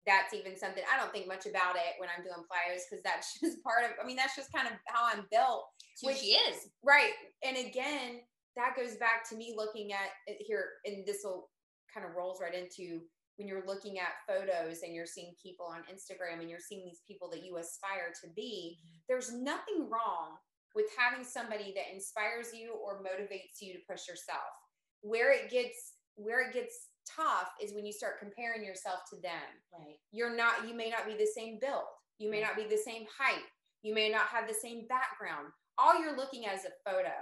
that's 0.07 0.33
even 0.35 0.57
something 0.57 0.83
I 0.93 0.99
don't 1.01 1.13
think 1.13 1.27
much 1.27 1.47
about 1.47 1.77
it 1.77 1.99
when 1.99 2.09
I'm 2.15 2.23
doing 2.25 2.45
plyos 2.49 2.85
because 2.89 3.03
that's 3.03 3.39
just 3.41 3.63
part 3.63 3.85
of 3.85 3.91
I 4.03 4.07
mean 4.07 4.17
that's 4.17 4.37
just 4.37 4.53
kind 4.53 4.67
of 4.69 4.75
how 4.87 5.05
I'm 5.07 5.25
built 5.31 5.65
Which- 6.03 6.19
she 6.19 6.37
is. 6.37 6.69
right 6.85 7.13
and 7.45 7.57
again 7.57 8.21
that 8.57 8.75
goes 8.77 8.97
back 8.97 9.29
to 9.31 9.37
me 9.37 9.55
looking 9.57 9.93
at 9.93 10.11
it 10.27 10.39
here 10.41 10.67
and 10.85 11.07
this 11.07 11.21
will 11.25 11.49
kind 11.93 12.07
of 12.07 12.17
rolls 12.17 12.41
right 12.41 12.55
into 12.55 13.01
when 13.37 13.47
you're 13.47 13.67
looking 13.67 13.99
at 13.99 14.19
photos 14.27 14.83
and 14.83 14.95
you're 14.95 15.07
seeing 15.07 15.33
people 15.41 15.67
on 15.67 15.87
Instagram 15.87 16.41
and 16.41 16.51
you're 16.51 16.59
seeing 16.59 16.85
these 16.85 17.03
people 17.07 17.31
that 17.31 17.45
you 17.45 17.57
aspire 17.59 18.11
to 18.23 18.29
be 18.35 18.77
mm-hmm. 18.77 18.99
there's 19.09 19.33
nothing 19.33 19.89
wrong 19.89 20.37
with 20.75 20.87
having 20.97 21.25
somebody 21.25 21.73
that 21.75 21.95
inspires 21.95 22.49
you 22.53 22.75
or 22.75 23.03
motivates 23.03 23.61
you 23.61 23.73
to 23.73 23.81
push 23.89 24.07
yourself. 24.07 24.53
Where 25.01 25.33
it 25.33 25.51
gets 25.51 25.95
where 26.17 26.49
it 26.49 26.53
gets 26.53 26.89
tough 27.07 27.51
is 27.63 27.75
when 27.75 27.87
you 27.87 27.93
start 27.93 28.19
comparing 28.19 28.65
yourself 28.65 29.01
to 29.11 29.21
them. 29.23 29.49
Right. 29.73 29.97
you're 30.13 30.35
not 30.35 30.69
you 30.69 30.75
may 30.75 30.91
not 30.91 31.07
be 31.07 31.17
the 31.17 31.31
same 31.35 31.59
build. 31.61 31.89
You 32.19 32.31
may 32.31 32.41
not 32.41 32.57
be 32.57 32.65
the 32.65 32.77
same 32.79 33.07
height. 33.17 33.47
You 33.83 33.95
may 33.95 34.09
not 34.09 34.27
have 34.27 34.49
the 34.49 34.55
same 34.55 34.87
background. 34.89 35.49
All 35.79 36.01
you're 36.01 36.17
looking 36.17 36.47
at 36.47 36.57
is 36.57 36.67
a 36.67 36.91
photo. 36.91 37.15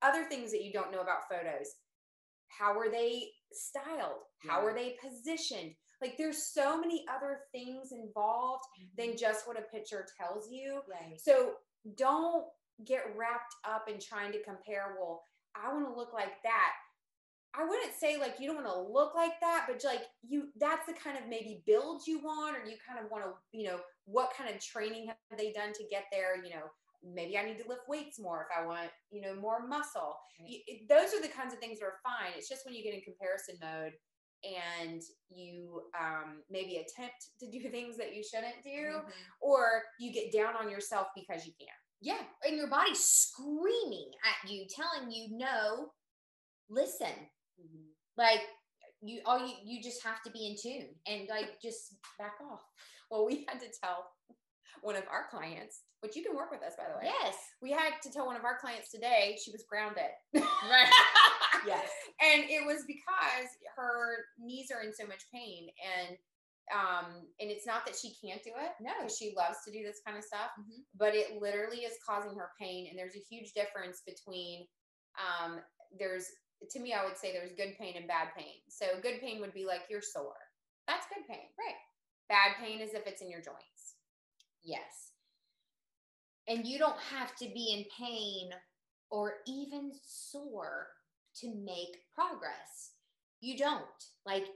Other 0.00 0.24
things 0.24 0.50
that 0.50 0.64
you 0.64 0.72
don't 0.72 0.90
know 0.90 1.00
about 1.00 1.28
photos 1.30 1.68
how 2.58 2.78
are 2.78 2.90
they 2.90 3.28
styled 3.54 4.22
how 4.38 4.60
Yeah. 4.60 4.66
are 4.66 4.74
they 4.74 4.96
positioned 5.02 5.74
like 6.00 6.16
there's 6.18 6.52
so 6.52 6.80
many 6.80 7.04
other 7.08 7.42
things 7.52 7.92
involved 7.92 8.64
than 8.96 9.08
mm-hmm. 9.08 9.16
just 9.16 9.46
what 9.46 9.58
a 9.58 9.62
picture 9.62 10.06
tells 10.18 10.50
you 10.50 10.80
right. 10.88 11.20
so 11.20 11.54
don't 11.96 12.46
get 12.84 13.14
wrapped 13.16 13.54
up 13.64 13.88
in 13.88 13.98
trying 14.00 14.32
to 14.32 14.42
compare. 14.42 14.96
Well, 14.98 15.24
I 15.54 15.72
want 15.72 15.86
to 15.86 15.98
look 15.98 16.12
like 16.12 16.42
that. 16.42 16.72
I 17.54 17.64
wouldn't 17.64 17.92
say 17.94 18.18
like 18.18 18.36
you 18.40 18.46
don't 18.46 18.64
want 18.64 18.68
to 18.68 18.92
look 18.92 19.14
like 19.14 19.38
that, 19.40 19.66
but 19.68 19.84
like 19.84 20.02
you, 20.22 20.48
that's 20.58 20.86
the 20.86 20.94
kind 20.94 21.18
of 21.18 21.28
maybe 21.28 21.62
build 21.66 22.02
you 22.06 22.18
want, 22.20 22.56
or 22.56 22.64
you 22.64 22.76
kind 22.86 22.98
of 22.98 23.10
want 23.10 23.24
to, 23.24 23.32
you 23.52 23.68
know, 23.68 23.78
what 24.06 24.32
kind 24.36 24.48
of 24.48 24.60
training 24.60 25.06
have 25.08 25.38
they 25.38 25.52
done 25.52 25.72
to 25.74 25.84
get 25.90 26.04
there? 26.10 26.42
You 26.42 26.50
know, 26.50 26.66
maybe 27.04 27.36
I 27.36 27.44
need 27.44 27.58
to 27.58 27.68
lift 27.68 27.82
weights 27.88 28.18
more 28.20 28.46
if 28.50 28.56
I 28.56 28.66
want, 28.66 28.90
you 29.10 29.20
know, 29.20 29.34
more 29.34 29.66
muscle. 29.66 30.16
Right. 30.40 30.48
You, 30.50 30.58
it- 30.66 30.88
those 30.88 31.12
are 31.14 31.22
the 31.22 31.28
kinds 31.32 31.52
of 31.52 31.60
things 31.60 31.78
that 31.80 31.86
are 31.86 31.98
fine. 32.02 32.32
It's 32.36 32.48
just 32.48 32.64
when 32.64 32.74
you 32.74 32.82
get 32.82 32.94
in 32.94 33.00
comparison 33.00 33.56
mode 33.62 33.92
and 34.44 35.00
you 35.30 35.82
um, 36.00 36.42
maybe 36.50 36.76
attempt 36.76 37.14
to 37.40 37.50
do 37.50 37.68
things 37.70 37.96
that 37.96 38.14
you 38.14 38.22
shouldn't 38.22 38.62
do, 38.64 38.70
Mhm. 39.00 39.10
or 39.40 39.82
you 40.00 40.12
get 40.12 40.32
down 40.32 40.54
on 40.56 40.70
yourself 40.70 41.08
because 41.14 41.46
you 41.46 41.52
can't. 41.58 41.70
Yeah, 42.00 42.18
and 42.44 42.56
your 42.56 42.66
body's 42.68 42.98
screaming 43.04 44.10
at 44.24 44.50
you, 44.50 44.66
telling 44.74 45.10
you 45.12 45.28
no. 45.38 45.92
Listen, 46.68 47.12
like 48.16 48.40
you, 49.02 49.20
all 49.26 49.38
you, 49.46 49.54
you 49.64 49.82
just 49.82 50.02
have 50.04 50.22
to 50.24 50.30
be 50.32 50.46
in 50.48 50.56
tune 50.60 50.88
and 51.06 51.28
like 51.28 51.60
just 51.62 51.96
back 52.18 52.34
off. 52.50 52.62
Well, 53.10 53.26
we 53.26 53.44
had 53.48 53.60
to 53.60 53.66
tell 53.82 54.06
one 54.82 54.96
of 54.96 55.04
our 55.10 55.26
clients, 55.30 55.82
which 56.00 56.14
you 56.16 56.22
can 56.22 56.34
work 56.36 56.50
with 56.50 56.62
us, 56.62 56.74
by 56.76 56.84
the 56.90 56.98
way. 56.98 57.10
Yes, 57.22 57.34
We 57.62 57.70
had 57.70 57.94
to 58.02 58.10
tell 58.10 58.26
one 58.26 58.36
of 58.36 58.44
our 58.44 58.58
clients 58.58 58.90
today 58.90 59.38
she 59.42 59.50
was 59.52 59.64
grounded. 59.68 60.10
right. 60.34 60.90
yes, 61.66 61.88
and 62.20 62.44
it 62.50 62.66
was 62.66 62.84
because 62.86 63.48
her 63.76 64.26
knees 64.38 64.68
are 64.74 64.82
in 64.82 64.92
so 64.92 65.06
much 65.06 65.22
pain 65.32 65.68
and 65.80 66.16
um 66.70 67.26
and 67.40 67.50
it's 67.50 67.66
not 67.66 67.84
that 67.84 67.96
she 67.98 68.14
can't 68.22 68.42
do 68.44 68.50
it 68.54 68.70
No. 68.80 68.92
she 69.10 69.34
loves 69.36 69.58
to 69.66 69.72
do 69.72 69.82
this 69.82 69.98
kind 70.06 70.16
of 70.16 70.22
stuff 70.22 70.54
Mhm. 70.60 70.86
but 70.94 71.12
it 71.12 71.42
literally 71.42 71.78
is 71.82 71.98
causing 72.06 72.38
her 72.38 72.50
pain 72.58 72.86
and 72.88 72.96
there's 72.96 73.16
a 73.16 73.26
huge 73.28 73.52
difference 73.52 74.00
between 74.06 74.64
um 75.18 75.58
there's 75.98 76.24
to 76.70 76.78
me 76.78 76.92
i 76.94 77.04
would 77.04 77.18
say 77.18 77.32
there's 77.32 77.52
good 77.58 77.74
pain 77.80 77.94
and 77.96 78.06
bad 78.06 78.28
pain 78.38 78.62
so 78.68 78.86
good 79.02 79.20
pain 79.20 79.40
would 79.40 79.52
be 79.52 79.66
like 79.66 79.82
you're 79.90 80.00
sore 80.00 80.38
that's 80.86 81.06
good 81.12 81.26
pain 81.28 81.50
Right. 81.58 81.74
bad 82.30 82.54
pain 82.62 82.80
is 82.80 82.94
if 82.94 83.08
it's 83.08 83.20
in 83.22 83.28
your 83.28 83.42
joints 83.42 83.91
yes. 84.64 85.10
And 86.48 86.66
you 86.66 86.78
don't 86.78 86.98
have 87.10 87.36
to 87.36 87.46
be 87.46 87.72
in 87.72 87.84
pain 87.98 88.50
or 89.10 89.34
even 89.46 89.92
sore 90.04 90.88
to 91.40 91.54
make 91.54 91.98
progress. 92.14 92.92
You 93.40 93.56
don't. 93.56 93.84
Like, 94.26 94.46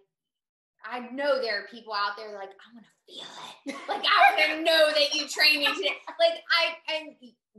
I 0.85 1.01
know 1.13 1.41
there 1.41 1.59
are 1.61 1.67
people 1.71 1.93
out 1.93 2.17
there 2.17 2.35
like, 2.35 2.51
I 2.51 2.75
want 2.75 2.87
to 2.87 3.13
feel 3.13 3.25
it. 3.25 3.77
Like, 3.89 4.05
I 4.05 4.35
want 4.35 4.59
to 4.59 4.65
know 4.65 4.89
that 4.93 5.15
you 5.15 5.27
trained 5.29 5.61
me 5.61 5.67
today. 5.67 5.97
Like, 6.19 6.43
I, 6.51 6.95
and 6.95 7.15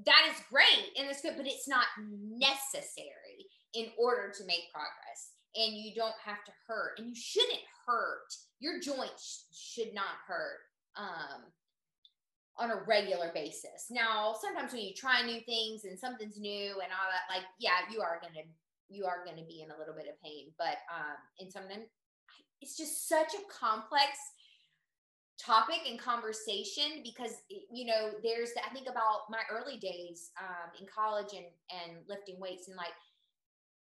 that 0.06 0.28
is 0.32 0.42
great 0.50 0.92
and 0.98 1.10
it's 1.10 1.22
good, 1.22 1.36
but 1.38 1.48
it's 1.48 1.68
not 1.68 1.86
necessary 2.00 3.48
in 3.74 3.88
order 3.98 4.32
to 4.38 4.46
make 4.46 4.72
progress. 4.74 5.34
And 5.56 5.76
you 5.76 5.94
don't 5.96 6.16
have 6.24 6.44
to 6.46 6.52
hurt 6.68 7.00
and 7.00 7.08
you 7.08 7.16
shouldn't 7.16 7.64
hurt. 7.86 8.34
Your 8.60 8.80
joints 8.80 9.46
should 9.54 9.94
not 9.94 10.22
hurt. 10.28 10.60
Um, 10.96 11.44
on 12.60 12.72
a 12.72 12.84
regular 12.88 13.32
basis. 13.34 13.88
Now, 13.90 14.34
sometimes 14.40 14.74
when 14.74 14.82
you 14.82 14.94
try 14.94 15.22
new 15.22 15.42
things 15.42 15.86
and 15.86 15.98
something's 15.98 16.40
new 16.40 16.72
and 16.72 16.92
all 16.92 17.10
that, 17.12 17.34
like 17.34 17.46
yeah, 17.60 17.86
you 17.92 18.02
are 18.02 18.20
gonna 18.22 18.46
you 18.90 19.06
are 19.06 19.24
gonna 19.26 19.46
be 19.46 19.62
in 19.62 19.72
a 19.72 19.78
little 19.78 19.94
bit 19.94 20.08
of 20.08 20.22
pain. 20.22 20.52
But 20.58 20.78
um, 20.90 21.18
in 21.40 21.52
some 21.52 21.64
then 21.70 21.86
it's 22.62 22.76
just 22.76 23.08
such 23.08 23.34
a 23.34 23.52
complex 23.52 24.18
topic 25.40 25.82
and 25.88 26.00
conversation 26.00 27.04
because 27.04 27.32
you 27.50 27.86
know 27.86 28.12
there's 28.24 28.52
I 28.66 28.74
think 28.74 28.90
about 28.90 29.30
my 29.30 29.42
early 29.52 29.78
days 29.78 30.32
um, 30.42 30.72
in 30.80 30.88
college 30.88 31.34
and 31.34 31.46
and 31.70 32.00
lifting 32.10 32.40
weights 32.40 32.68
and 32.68 32.78
like 32.78 32.96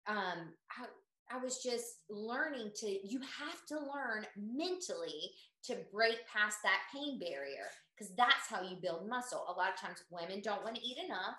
um 0.06 0.52
I, 0.72 1.36
I 1.36 1.38
was 1.38 1.62
just 1.62 2.02
learning 2.10 2.72
to 2.80 2.86
you 2.86 3.20
have 3.20 3.64
to 3.68 3.76
learn 3.76 4.26
mentally 4.36 5.30
to 5.64 5.76
break 5.92 6.18
past 6.26 6.58
that 6.64 6.80
pain 6.92 7.18
barrier 7.18 7.70
because 7.96 8.12
that's 8.16 8.48
how 8.48 8.62
you 8.62 8.76
build 8.80 9.08
muscle. 9.08 9.44
A 9.48 9.52
lot 9.52 9.72
of 9.72 9.80
times 9.80 10.02
women 10.10 10.40
don't 10.42 10.64
want 10.64 10.76
to 10.76 10.82
eat 10.86 10.98
enough 11.04 11.36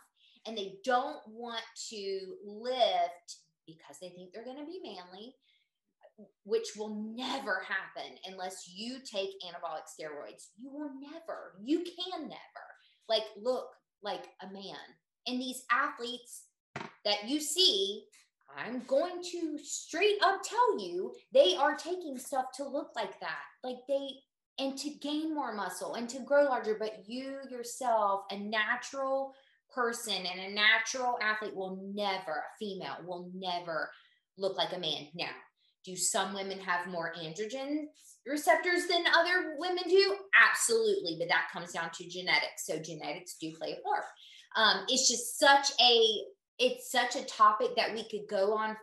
and 0.48 0.58
they 0.58 0.76
don't 0.84 1.20
want 1.28 1.64
to 1.90 2.20
lift 2.46 3.38
because 3.68 3.98
they 4.02 4.10
think 4.10 4.32
they're 4.32 4.46
going 4.46 4.60
to 4.60 4.66
be 4.66 4.80
manly, 4.84 5.34
which 6.44 6.70
will 6.78 7.14
never 7.16 7.64
happen 7.68 8.18
unless 8.26 8.70
you 8.74 9.00
take 9.00 9.30
anabolic 9.44 9.86
steroids. 9.88 10.50
You 10.58 10.72
will 10.72 10.92
never, 11.00 11.54
you 11.64 11.80
can 11.80 12.24
never 12.24 12.66
like 13.10 13.24
look 13.42 13.68
like 14.02 14.28
a 14.42 14.52
man. 14.52 14.76
And 15.28 15.42
these 15.42 15.64
athletes 15.72 16.44
that 17.04 17.28
you 17.28 17.40
see, 17.40 18.04
I'm 18.56 18.84
going 18.88 19.24
to 19.32 19.58
straight 19.64 20.18
up 20.24 20.42
tell 20.44 20.80
you, 20.80 21.14
they 21.34 21.56
are 21.56 21.76
taking 21.76 22.18
stuff 22.18 22.46
to 22.58 22.68
look 22.68 22.92
like 22.96 23.20
that. 23.20 23.42
Like 23.64 23.78
they, 23.88 24.10
and 24.60 24.78
to 24.78 24.90
gain 25.02 25.34
more 25.34 25.54
muscle 25.54 25.96
and 25.96 26.08
to 26.10 26.20
grow 26.20 26.46
larger. 26.46 26.78
But 26.80 27.04
you 27.08 27.40
yourself, 27.50 28.22
a 28.32 28.38
natural 28.38 29.34
person 29.74 30.26
and 30.26 30.40
a 30.40 30.56
natural 30.56 31.18
athlete, 31.22 31.56
will 31.56 31.80
never, 31.94 32.32
a 32.32 32.58
female 32.60 32.98
will 33.06 33.30
never 33.36 33.90
look 34.38 34.58
like 34.58 34.74
a 34.74 34.80
man. 34.80 35.08
Now, 35.16 35.32
do 35.86 35.96
some 35.96 36.34
women 36.34 36.60
have 36.60 36.88
more 36.88 37.14
androgen 37.22 37.86
receptors 38.26 38.88
than 38.88 39.04
other 39.16 39.56
women 39.58 39.84
do? 39.88 40.16
Absolutely, 40.50 41.18
but 41.20 41.28
that 41.30 41.50
comes 41.54 41.74
down 41.74 41.92
to 41.94 42.10
genetics. 42.10 42.66
So 42.66 42.80
genetics 42.80 43.36
do 43.40 43.52
play 43.52 43.78
a 43.78 43.88
part. 43.88 44.04
Um, 44.56 44.86
it's 44.88 45.10
just 45.10 45.38
such 45.38 45.72
a 45.82 46.02
it's 46.58 46.90
such 46.90 47.18
a 47.18 47.26
topic 47.26 47.76
that 47.76 47.94
we 47.94 48.08
could 48.08 48.30
go 48.30 48.54
on 48.54 48.78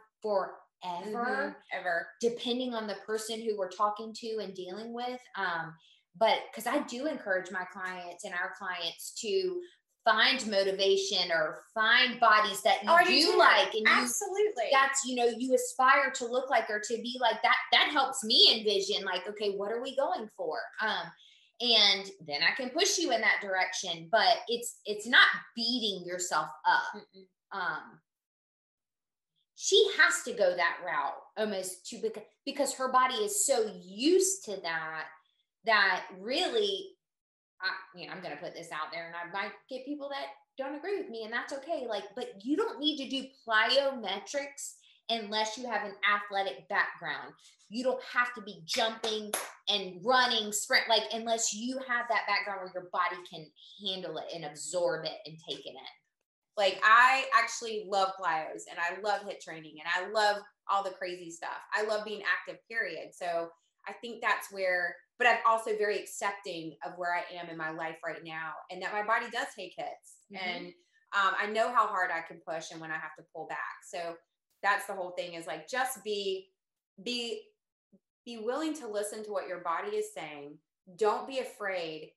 forever 0.83 1.57
Mhm. 1.73 1.79
ever 1.79 2.09
depending 2.21 2.75
on 2.75 2.87
the 2.87 2.97
person 3.07 3.41
who 3.41 3.57
we're 3.57 3.71
talking 3.71 4.13
to 4.15 4.39
and 4.39 4.55
dealing 4.55 4.93
with. 4.93 5.21
Um, 5.37 5.77
but 6.17 6.41
because 6.51 6.67
I 6.67 6.81
do 6.81 7.07
encourage 7.07 7.51
my 7.51 7.65
clients 7.73 8.25
and 8.25 8.35
our 8.35 8.55
clients 8.59 9.13
to 9.23 9.63
find 10.05 10.45
motivation 10.49 11.31
or 11.31 11.65
find 11.73 12.19
bodies 12.19 12.61
that 12.63 12.83
you 12.83 12.89
Oh, 12.91 12.99
do, 13.05 13.33
do 13.33 13.39
like 13.39 13.73
and 13.73 13.87
you 13.87 13.93
absolutely 13.93 14.65
that's 14.73 15.05
you 15.05 15.15
know 15.15 15.27
you 15.27 15.55
aspire 15.55 16.11
to 16.11 16.27
look 16.27 16.51
like 16.51 16.69
or 16.69 16.81
to 16.81 16.97
be 16.97 17.17
like 17.21 17.41
that 17.43 17.57
that 17.71 17.89
helps 17.93 18.25
me 18.25 18.59
envision 18.59 19.05
like 19.05 19.29
okay 19.29 19.51
what 19.51 19.71
are 19.71 19.81
we 19.81 19.95
going 19.95 20.29
for 20.37 20.59
um 20.81 21.07
and 21.61 22.11
then 22.27 22.41
i 22.43 22.53
can 22.57 22.69
push 22.71 22.99
you 22.99 23.13
in 23.13 23.21
that 23.21 23.41
direction 23.41 24.09
but 24.11 24.39
it's 24.49 24.81
it's 24.87 25.07
not 25.07 25.29
beating 25.55 26.05
yourself 26.05 26.49
up 26.67 26.83
Mm-mm. 26.97 27.25
um 27.57 28.01
she 29.55 29.91
has 29.99 30.23
to 30.25 30.33
go 30.33 30.57
that 30.57 30.79
route 30.85 31.21
almost 31.37 31.87
to 31.87 31.99
because 31.99 32.23
because 32.45 32.75
her 32.75 32.91
body 32.91 33.15
is 33.15 33.47
so 33.47 33.71
used 33.83 34.45
to 34.45 34.57
that 34.63 35.05
that 35.65 36.05
really 36.21 36.89
I, 37.63 37.99
you 37.99 38.07
know, 38.07 38.13
I'm 38.13 38.23
going 38.23 38.35
to 38.35 38.43
put 38.43 38.55
this 38.55 38.73
out 38.73 38.91
there 38.93 39.07
and 39.07 39.15
I 39.15 39.33
might 39.33 39.53
get 39.71 39.87
people 39.87 40.09
that 40.09 40.27
don't 40.59 40.75
agree 40.75 40.99
with 40.99 41.09
me 41.09 41.25
and 41.25 41.33
that's 41.33 41.53
okay. 41.53 41.87
Like, 41.89 42.05
but 42.17 42.45
you 42.45 42.57
don't 42.57 42.81
need 42.81 42.97
to 42.99 43.09
do 43.09 43.29
plyometrics 43.47 44.75
unless 45.09 45.57
you 45.57 45.69
have 45.69 45.85
an 45.85 45.95
athletic 46.13 46.69
background. 46.69 47.33
You 47.69 47.85
don't 47.85 48.03
have 48.13 48.35
to 48.35 48.43
be 48.43 48.63
jumping 48.67 49.31
and 49.69 50.01
running 50.05 50.53
sprint 50.53 50.89
like 50.89 51.05
unless 51.13 51.55
you 51.55 51.79
have 51.89 52.07
that 52.09 52.27
background 52.27 52.61
where 52.63 52.73
your 52.75 52.91
body 52.93 53.23
can 53.31 53.47
handle 53.87 54.19
it 54.19 54.27
and 54.35 54.45
absorb 54.45 55.05
it 55.05 55.19
and 55.27 55.37
take 55.49 55.65
it 55.65 55.71
in. 55.71 56.02
Like 56.57 56.81
I 56.85 57.25
actually 57.39 57.87
love 57.89 58.11
plyos 58.21 58.63
and 58.71 58.79
I 58.79 59.01
love 59.03 59.23
HIIT 59.23 59.41
training 59.41 59.77
and 59.79 59.89
I 59.95 60.11
love 60.13 60.43
all 60.71 60.83
the 60.83 60.91
crazy 60.91 61.31
stuff. 61.31 61.59
I 61.75 61.85
love 61.85 62.05
being 62.05 62.23
active, 62.23 62.61
period. 62.71 63.11
So 63.13 63.49
I 63.89 63.93
think 64.01 64.23
that's 64.23 64.53
where, 64.53 64.95
but 65.19 65.27
I'm 65.27 65.39
also 65.47 65.77
very 65.77 65.99
accepting 65.99 66.77
of 66.85 66.93
where 66.97 67.15
I 67.15 67.23
am 67.35 67.49
in 67.49 67.57
my 67.57 67.71
life 67.71 67.97
right 68.05 68.23
now 68.25 68.53
and 68.71 68.83
that 68.83 68.93
my 68.93 69.03
body 69.03 69.27
does 69.33 69.49
take 69.59 69.73
hits. 69.77 70.17
Mhm. 70.33 70.39
And 70.39 70.67
um, 71.15 71.35
I 71.41 71.47
know 71.47 71.73
how 71.73 71.87
hard 71.87 72.11
I 72.11 72.21
can 72.21 72.41
push 72.47 72.71
and 72.71 72.81
when 72.81 72.91
I 72.91 72.95
have 72.95 73.15
to 73.19 73.25
pull 73.35 73.47
back. 73.47 73.59
So 73.91 74.15
that's 74.63 74.87
the 74.87 74.95
whole 74.95 75.13
thing 75.13 75.35
is 75.35 75.47
like 75.47 75.69
just 75.69 76.05
be, 76.05 76.49
be, 77.03 77.43
be 78.25 78.39
willing 78.39 78.75
to 78.75 78.87
listen 78.89 79.25
to 79.25 79.33
what 79.33 79.49
your 79.49 79.61
body 79.61 79.97
is 79.97 80.15
saying. 80.15 80.59
Don't 80.97 81.27
be 81.27 81.41
afraid 81.41 82.13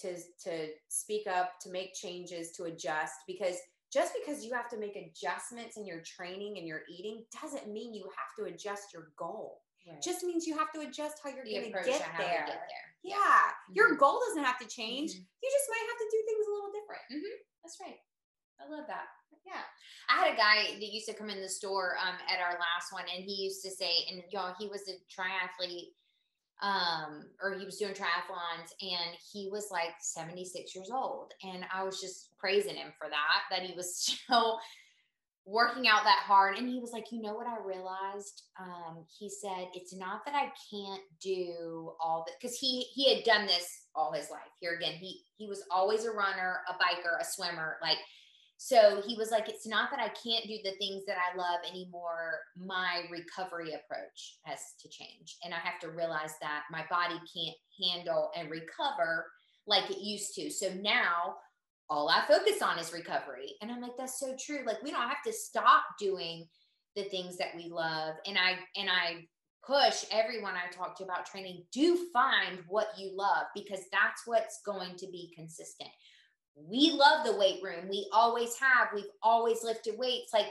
to 0.00 0.16
to 0.44 0.68
speak 0.88 1.26
up, 1.26 1.58
to 1.60 1.70
make 1.70 1.94
changes, 1.94 2.52
to 2.52 2.64
adjust 2.64 3.14
because 3.26 3.56
just 3.92 4.12
because 4.14 4.44
you 4.44 4.52
have 4.52 4.68
to 4.68 4.78
make 4.78 4.96
adjustments 4.96 5.76
in 5.78 5.86
your 5.86 6.02
training 6.04 6.58
and 6.58 6.66
your 6.66 6.82
eating 6.90 7.24
doesn't 7.40 7.72
mean 7.72 7.94
you 7.94 8.04
have 8.04 8.32
to 8.36 8.52
adjust 8.52 8.92
your 8.92 9.12
goal. 9.16 9.62
Just 10.02 10.22
means 10.24 10.46
you 10.46 10.58
have 10.58 10.70
to 10.72 10.80
adjust 10.80 11.16
how 11.24 11.30
you're 11.30 11.44
going 11.44 11.72
to 11.72 11.82
get 11.86 12.00
there. 12.18 12.44
there. 12.46 12.94
Yeah, 13.02 13.52
your 13.72 13.94
Mhm. 13.94 13.98
goal 13.98 14.20
doesn't 14.28 14.44
have 14.44 14.58
to 14.58 14.66
change. 14.66 15.12
Mhm. 15.12 15.26
You 15.42 15.50
just 15.50 15.70
might 15.70 15.86
have 15.88 15.98
to 15.98 16.08
do 16.10 16.22
things 16.26 16.46
a 16.46 16.50
little 16.50 16.72
different. 16.72 17.02
That's 17.62 17.80
right. 17.80 18.00
I 18.60 18.66
love 18.66 18.86
that. 18.88 19.08
Yeah. 19.46 19.64
I 20.10 20.24
had 20.24 20.34
a 20.34 20.36
guy 20.36 20.72
that 20.78 20.82
used 20.92 21.06
to 21.08 21.14
come 21.14 21.30
in 21.30 21.40
the 21.40 21.48
store 21.48 21.96
um, 21.98 22.16
at 22.28 22.40
our 22.40 22.58
last 22.58 22.92
one, 22.92 23.08
and 23.08 23.24
he 23.24 23.44
used 23.44 23.62
to 23.64 23.70
say, 23.70 24.04
and 24.10 24.22
y'all, 24.30 24.54
he 24.58 24.68
was 24.68 24.86
a 24.88 25.00
triathlete, 25.08 25.94
um, 26.60 27.26
or 27.42 27.56
he 27.58 27.64
was 27.64 27.76
doing 27.76 27.92
triathlons, 27.92 28.72
and 28.80 29.16
he 29.32 29.48
was 29.50 29.68
like 29.70 29.94
76 30.00 30.74
years 30.74 30.90
old. 30.92 31.32
And 31.42 31.64
I 31.72 31.84
was 31.84 32.00
just 32.00 32.30
praising 32.38 32.76
him 32.76 32.92
for 32.98 33.08
that, 33.08 33.42
that 33.50 33.66
he 33.66 33.74
was 33.74 33.96
still 34.26 34.58
working 35.46 35.88
out 35.88 36.04
that 36.04 36.24
hard. 36.26 36.58
And 36.58 36.68
he 36.68 36.78
was 36.78 36.92
like, 36.92 37.06
you 37.10 37.22
know 37.22 37.34
what 37.34 37.46
I 37.46 37.56
realized? 37.64 38.42
Um, 38.60 39.04
he 39.18 39.30
said, 39.30 39.68
it's 39.72 39.94
not 39.94 40.24
that 40.26 40.34
I 40.34 40.52
can't 40.70 41.02
do 41.22 41.92
all 42.02 42.24
that 42.26 42.34
because 42.40 42.58
he 42.58 42.82
he 42.94 43.14
had 43.14 43.24
done 43.24 43.46
this 43.46 43.86
all 43.94 44.12
his 44.12 44.30
life. 44.30 44.40
Here 44.60 44.74
again, 44.74 44.94
he 44.94 45.22
he 45.36 45.46
was 45.46 45.64
always 45.70 46.04
a 46.04 46.10
runner, 46.10 46.58
a 46.68 46.72
biker, 46.74 47.20
a 47.20 47.24
swimmer, 47.24 47.76
like 47.80 47.98
so 48.60 49.00
he 49.06 49.16
was 49.16 49.30
like, 49.30 49.48
it's 49.48 49.68
not 49.68 49.88
that 49.92 50.00
I 50.00 50.08
can't 50.08 50.44
do 50.48 50.58
the 50.64 50.76
things 50.78 51.04
that 51.06 51.16
I 51.16 51.36
love 51.36 51.60
anymore. 51.70 52.40
My 52.56 53.04
recovery 53.08 53.68
approach 53.68 54.38
has 54.42 54.58
to 54.82 54.88
change. 54.88 55.36
And 55.44 55.54
I 55.54 55.58
have 55.58 55.78
to 55.82 55.90
realize 55.90 56.32
that 56.42 56.64
my 56.68 56.84
body 56.90 57.14
can't 57.14 57.56
handle 57.80 58.32
and 58.36 58.50
recover 58.50 59.26
like 59.68 59.88
it 59.90 60.00
used 60.00 60.34
to. 60.34 60.50
So 60.50 60.72
now 60.80 61.36
all 61.88 62.08
I 62.08 62.24
focus 62.26 62.60
on 62.60 62.80
is 62.80 62.92
recovery. 62.92 63.54
And 63.62 63.70
I'm 63.70 63.80
like, 63.80 63.96
that's 63.96 64.18
so 64.18 64.34
true. 64.44 64.64
Like 64.66 64.82
we 64.82 64.90
don't 64.90 65.08
have 65.08 65.22
to 65.26 65.32
stop 65.32 65.84
doing 66.00 66.48
the 66.96 67.04
things 67.04 67.36
that 67.36 67.54
we 67.54 67.68
love. 67.70 68.16
And 68.26 68.36
I 68.36 68.58
and 68.76 68.90
I 68.90 69.26
push 69.64 70.04
everyone 70.10 70.54
I 70.54 70.68
talk 70.72 70.98
to 70.98 71.04
about 71.04 71.26
training, 71.26 71.62
do 71.72 72.08
find 72.12 72.58
what 72.66 72.88
you 72.98 73.12
love 73.14 73.46
because 73.54 73.82
that's 73.92 74.22
what's 74.26 74.60
going 74.66 74.96
to 74.96 75.06
be 75.06 75.32
consistent. 75.36 75.90
We 76.66 76.92
love 76.92 77.24
the 77.24 77.36
weight 77.36 77.62
room. 77.62 77.88
We 77.88 78.08
always 78.12 78.56
have. 78.58 78.88
We've 78.94 79.04
always 79.22 79.62
lifted 79.62 79.98
weights 79.98 80.32
like 80.32 80.46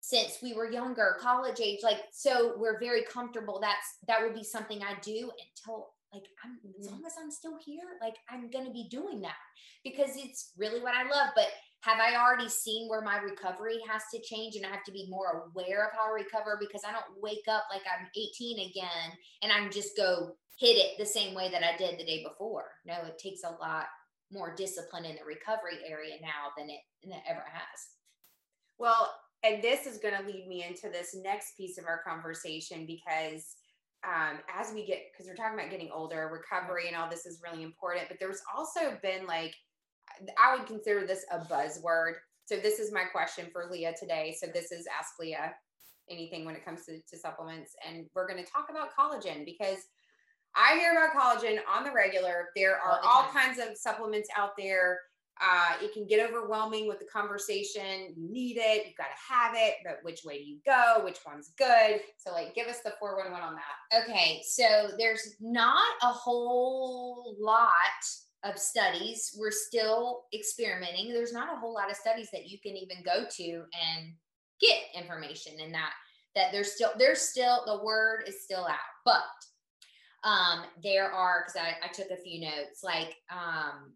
since 0.00 0.38
we 0.42 0.54
were 0.54 0.70
younger, 0.70 1.16
college 1.20 1.60
age. 1.60 1.80
Like 1.82 2.04
so 2.12 2.54
we're 2.56 2.80
very 2.80 3.02
comfortable. 3.04 3.58
That's 3.60 3.98
that 4.08 4.22
would 4.22 4.34
be 4.34 4.44
something 4.44 4.82
I 4.82 4.94
do 5.00 5.30
until 5.30 5.90
like 6.12 6.24
I'm 6.44 6.58
as 6.78 6.88
Mhm. 6.88 6.92
long 6.92 7.06
as 7.06 7.14
I'm 7.18 7.30
still 7.30 7.56
here, 7.58 7.98
like 8.00 8.16
I'm 8.28 8.50
gonna 8.50 8.70
be 8.72 8.88
doing 8.88 9.20
that 9.20 9.36
because 9.84 10.16
it's 10.16 10.52
really 10.56 10.80
what 10.80 10.94
I 10.94 11.04
love. 11.04 11.30
But 11.36 11.48
have 11.82 12.00
I 12.00 12.16
already 12.16 12.48
seen 12.48 12.88
where 12.88 13.00
my 13.00 13.18
recovery 13.18 13.80
has 13.88 14.02
to 14.12 14.20
change 14.20 14.56
and 14.56 14.66
I 14.66 14.70
have 14.70 14.84
to 14.84 14.92
be 14.92 15.06
more 15.08 15.50
aware 15.54 15.86
of 15.86 15.92
how 15.92 16.08
I 16.10 16.14
recover 16.22 16.56
because 16.58 16.82
I 16.84 16.92
don't 16.92 17.20
wake 17.22 17.46
up 17.48 17.64
like 17.70 17.82
I'm 17.86 18.08
18 18.16 18.58
again 18.70 19.16
and 19.42 19.52
I 19.52 19.60
can 19.60 19.70
just 19.70 19.96
go 19.96 20.36
hit 20.58 20.76
it 20.76 20.98
the 20.98 21.06
same 21.06 21.34
way 21.34 21.50
that 21.50 21.62
I 21.62 21.76
did 21.76 21.98
the 21.98 22.04
day 22.04 22.22
before. 22.22 22.70
No, 22.84 22.94
it 23.04 23.18
takes 23.18 23.44
a 23.44 23.50
lot 23.50 23.86
more 24.32 24.54
discipline 24.54 25.04
in 25.04 25.16
the 25.16 25.24
recovery 25.24 25.78
area 25.86 26.14
now 26.20 26.52
than 26.56 26.70
it, 26.70 26.80
than 27.02 27.12
it 27.12 27.22
ever 27.28 27.44
has. 27.52 27.88
Well, 28.78 29.12
and 29.42 29.62
this 29.62 29.86
is 29.86 29.98
going 29.98 30.14
to 30.16 30.26
lead 30.26 30.46
me 30.46 30.64
into 30.64 30.88
this 30.88 31.14
next 31.14 31.56
piece 31.56 31.78
of 31.78 31.86
our 31.86 32.02
conversation 32.06 32.86
because 32.86 33.56
um, 34.06 34.38
as 34.54 34.72
we 34.72 34.86
get, 34.86 35.00
because 35.12 35.26
we're 35.26 35.34
talking 35.34 35.58
about 35.58 35.70
getting 35.70 35.90
older, 35.92 36.30
recovery 36.32 36.88
and 36.88 36.96
all 36.96 37.08
this 37.08 37.26
is 37.26 37.40
really 37.42 37.62
important, 37.62 38.08
but 38.08 38.18
there's 38.18 38.42
also 38.56 38.98
been 39.02 39.26
like, 39.26 39.54
I 40.38 40.56
would 40.56 40.66
consider 40.66 41.06
this 41.06 41.24
a 41.30 41.40
buzzword. 41.40 42.14
So 42.46 42.56
this 42.56 42.78
is 42.78 42.92
my 42.92 43.04
question 43.04 43.48
for 43.52 43.68
Leah 43.70 43.94
today. 43.98 44.36
So 44.38 44.46
this 44.52 44.72
is 44.72 44.86
Ask 44.98 45.18
Leah 45.20 45.54
anything 46.10 46.44
when 46.44 46.56
it 46.56 46.64
comes 46.64 46.84
to, 46.86 47.00
to 47.08 47.18
supplements. 47.18 47.72
And 47.86 48.06
we're 48.14 48.26
going 48.26 48.42
to 48.42 48.50
talk 48.50 48.66
about 48.68 48.90
collagen 48.98 49.44
because 49.44 49.78
I 50.54 50.78
hear 50.78 50.92
about 50.92 51.14
collagen 51.14 51.58
on 51.68 51.84
the 51.84 51.92
regular. 51.92 52.48
There 52.56 52.76
are 52.76 53.00
All 53.02 53.22
all 53.22 53.28
kinds 53.32 53.58
of 53.58 53.76
supplements 53.76 54.28
out 54.36 54.50
there. 54.58 55.00
Uh, 55.42 55.72
it 55.82 55.94
can 55.94 56.06
get 56.06 56.28
overwhelming 56.28 56.86
with 56.86 56.98
the 56.98 57.06
conversation. 57.06 58.14
You 58.14 58.30
need 58.30 58.58
it, 58.58 58.86
you've 58.86 58.96
got 58.96 59.04
to 59.04 59.34
have 59.34 59.54
it, 59.56 59.76
but 59.84 60.00
which 60.02 60.20
way 60.22 60.36
do 60.36 60.44
you 60.44 60.58
go? 60.66 61.02
Which 61.02 61.18
one's 61.24 61.52
good? 61.56 62.00
So, 62.18 62.32
like, 62.32 62.54
give 62.54 62.66
us 62.66 62.80
the 62.84 62.92
411 63.00 63.42
on 63.42 63.54
that. 63.54 64.02
Okay, 64.02 64.42
so 64.46 64.88
there's 64.98 65.36
not 65.40 65.86
a 66.02 66.08
whole 66.08 67.36
lot 67.40 67.78
of 68.44 68.58
studies. 68.58 69.34
We're 69.38 69.50
still 69.50 70.24
experimenting. 70.34 71.14
There's 71.14 71.32
not 71.32 71.50
a 71.50 71.56
whole 71.58 71.72
lot 71.72 71.90
of 71.90 71.96
studies 71.96 72.28
that 72.32 72.48
you 72.48 72.58
can 72.62 72.76
even 72.76 73.02
go 73.02 73.24
to 73.24 73.44
and 73.52 74.12
get 74.60 74.78
information 74.94 75.58
in 75.58 75.72
that 75.72 75.92
that 76.34 76.52
there's 76.52 76.72
still 76.72 76.90
there's 76.98 77.20
still 77.20 77.62
the 77.66 77.82
word 77.84 78.24
is 78.26 78.44
still 78.44 78.66
out. 78.66 78.78
But 79.04 79.22
um 80.24 80.64
there 80.82 81.10
are 81.10 81.44
because 81.46 81.60
I, 81.60 81.86
I 81.86 81.88
took 81.92 82.10
a 82.10 82.22
few 82.22 82.40
notes 82.40 82.82
like 82.82 83.16
um 83.30 83.94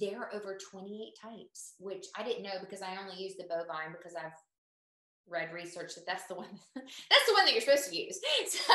there 0.00 0.18
are 0.18 0.34
over 0.34 0.58
28 0.70 1.14
types, 1.20 1.74
which 1.78 2.06
I 2.16 2.22
didn't 2.22 2.42
know 2.42 2.58
because 2.60 2.82
I 2.82 2.96
only 3.00 3.20
use 3.22 3.36
the 3.36 3.44
bovine 3.44 3.92
because 3.96 4.14
I've 4.14 4.32
read 5.28 5.52
research 5.52 5.94
that 5.94 6.06
that's 6.06 6.26
the 6.26 6.34
one 6.34 6.48
that's 6.74 7.26
the 7.26 7.34
one 7.34 7.44
that 7.44 7.52
you're 7.52 7.60
supposed 7.60 7.90
to 7.90 7.96
use. 7.96 8.20
So 8.48 8.74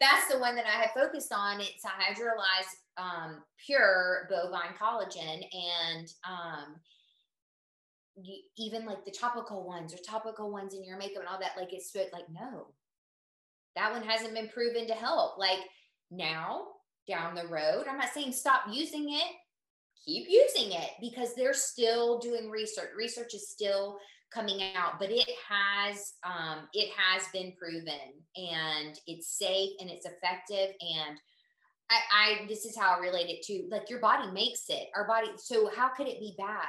that's 0.00 0.32
the 0.32 0.38
one 0.38 0.56
that 0.56 0.66
I 0.66 0.82
have 0.82 0.90
focused 0.94 1.32
on. 1.32 1.60
It's 1.60 1.84
a 1.84 1.88
hydrolyzed 1.88 3.02
um, 3.02 3.42
pure 3.64 4.28
bovine 4.30 4.74
collagen, 4.80 5.44
and 5.52 6.08
um, 6.28 6.76
you, 8.16 8.36
even 8.58 8.84
like 8.86 9.04
the 9.04 9.10
topical 9.10 9.66
ones 9.66 9.94
or 9.94 9.98
topical 9.98 10.50
ones 10.50 10.74
in 10.74 10.84
your 10.84 10.98
makeup 10.98 11.20
and 11.20 11.28
all 11.28 11.40
that. 11.40 11.56
Like 11.56 11.72
it's 11.72 11.94
like 12.12 12.28
no, 12.30 12.68
that 13.76 13.92
one 13.92 14.02
hasn't 14.02 14.34
been 14.34 14.48
proven 14.48 14.86
to 14.86 14.94
help. 14.94 15.38
Like 15.38 15.60
now 16.12 16.62
down 17.08 17.34
the 17.34 17.46
road, 17.46 17.86
I'm 17.88 17.98
not 17.98 18.12
saying 18.12 18.32
stop 18.32 18.64
using 18.70 19.12
it. 19.12 19.32
Keep 20.04 20.26
using 20.28 20.72
it 20.72 20.90
because 21.00 21.34
they're 21.34 21.54
still 21.54 22.18
doing 22.18 22.50
research. 22.50 22.90
Research 22.96 23.34
is 23.34 23.48
still 23.48 23.98
coming 24.34 24.60
out, 24.74 24.98
but 24.98 25.10
it 25.10 25.28
has 25.48 26.14
um, 26.24 26.68
it 26.72 26.90
has 26.96 27.22
been 27.32 27.52
proven 27.56 28.00
and 28.36 28.98
it's 29.06 29.38
safe 29.38 29.70
and 29.80 29.88
it's 29.90 30.06
effective. 30.06 30.74
And 30.80 31.18
I, 31.90 32.00
I 32.12 32.46
this 32.48 32.64
is 32.64 32.76
how 32.76 32.96
I 32.96 32.98
relate 32.98 33.28
it 33.28 33.42
to 33.46 33.68
like 33.70 33.88
your 33.90 34.00
body 34.00 34.30
makes 34.32 34.64
it. 34.68 34.88
Our 34.96 35.06
body. 35.06 35.28
So 35.36 35.70
how 35.76 35.88
could 35.88 36.08
it 36.08 36.18
be 36.18 36.34
bad? 36.36 36.66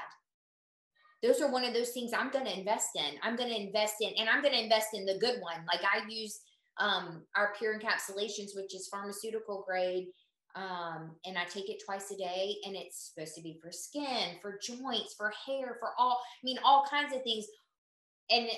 Those 1.23 1.41
are 1.41 1.51
one 1.51 1.63
of 1.63 1.73
those 1.73 1.91
things 1.91 2.11
I'm 2.13 2.31
to 2.31 2.59
invest 2.59 2.89
in. 2.95 3.17
I'm 3.23 3.37
to 3.37 3.47
invest 3.47 3.95
in, 4.01 4.11
and 4.19 4.29
I'm 4.29 4.43
to 4.43 4.63
invest 4.63 4.89
in 4.93 5.05
the 5.05 5.17
good 5.17 5.41
one. 5.41 5.65
Like 5.65 5.81
I 5.81 6.07
use 6.07 6.41
um, 6.79 7.23
our 7.35 7.53
pure 7.57 7.79
encapsulations, 7.79 8.55
which 8.55 8.75
is 8.75 8.87
pharmaceutical 8.87 9.63
grade 9.67 10.07
um, 10.55 11.11
and 11.25 11.37
I 11.37 11.45
take 11.45 11.69
it 11.69 11.81
twice 11.83 12.11
a 12.11 12.17
day, 12.17 12.57
and 12.65 12.75
it's 12.75 13.11
supposed 13.11 13.35
to 13.35 13.41
be 13.41 13.57
for 13.61 13.71
skin, 13.71 14.37
for 14.41 14.59
joints, 14.61 15.15
for 15.15 15.33
hair, 15.45 15.77
for 15.79 15.89
all. 15.97 16.21
I 16.21 16.43
mean, 16.43 16.59
all 16.63 16.85
kinds 16.89 17.13
of 17.13 17.23
things. 17.23 17.45
And 18.29 18.45
it, 18.45 18.57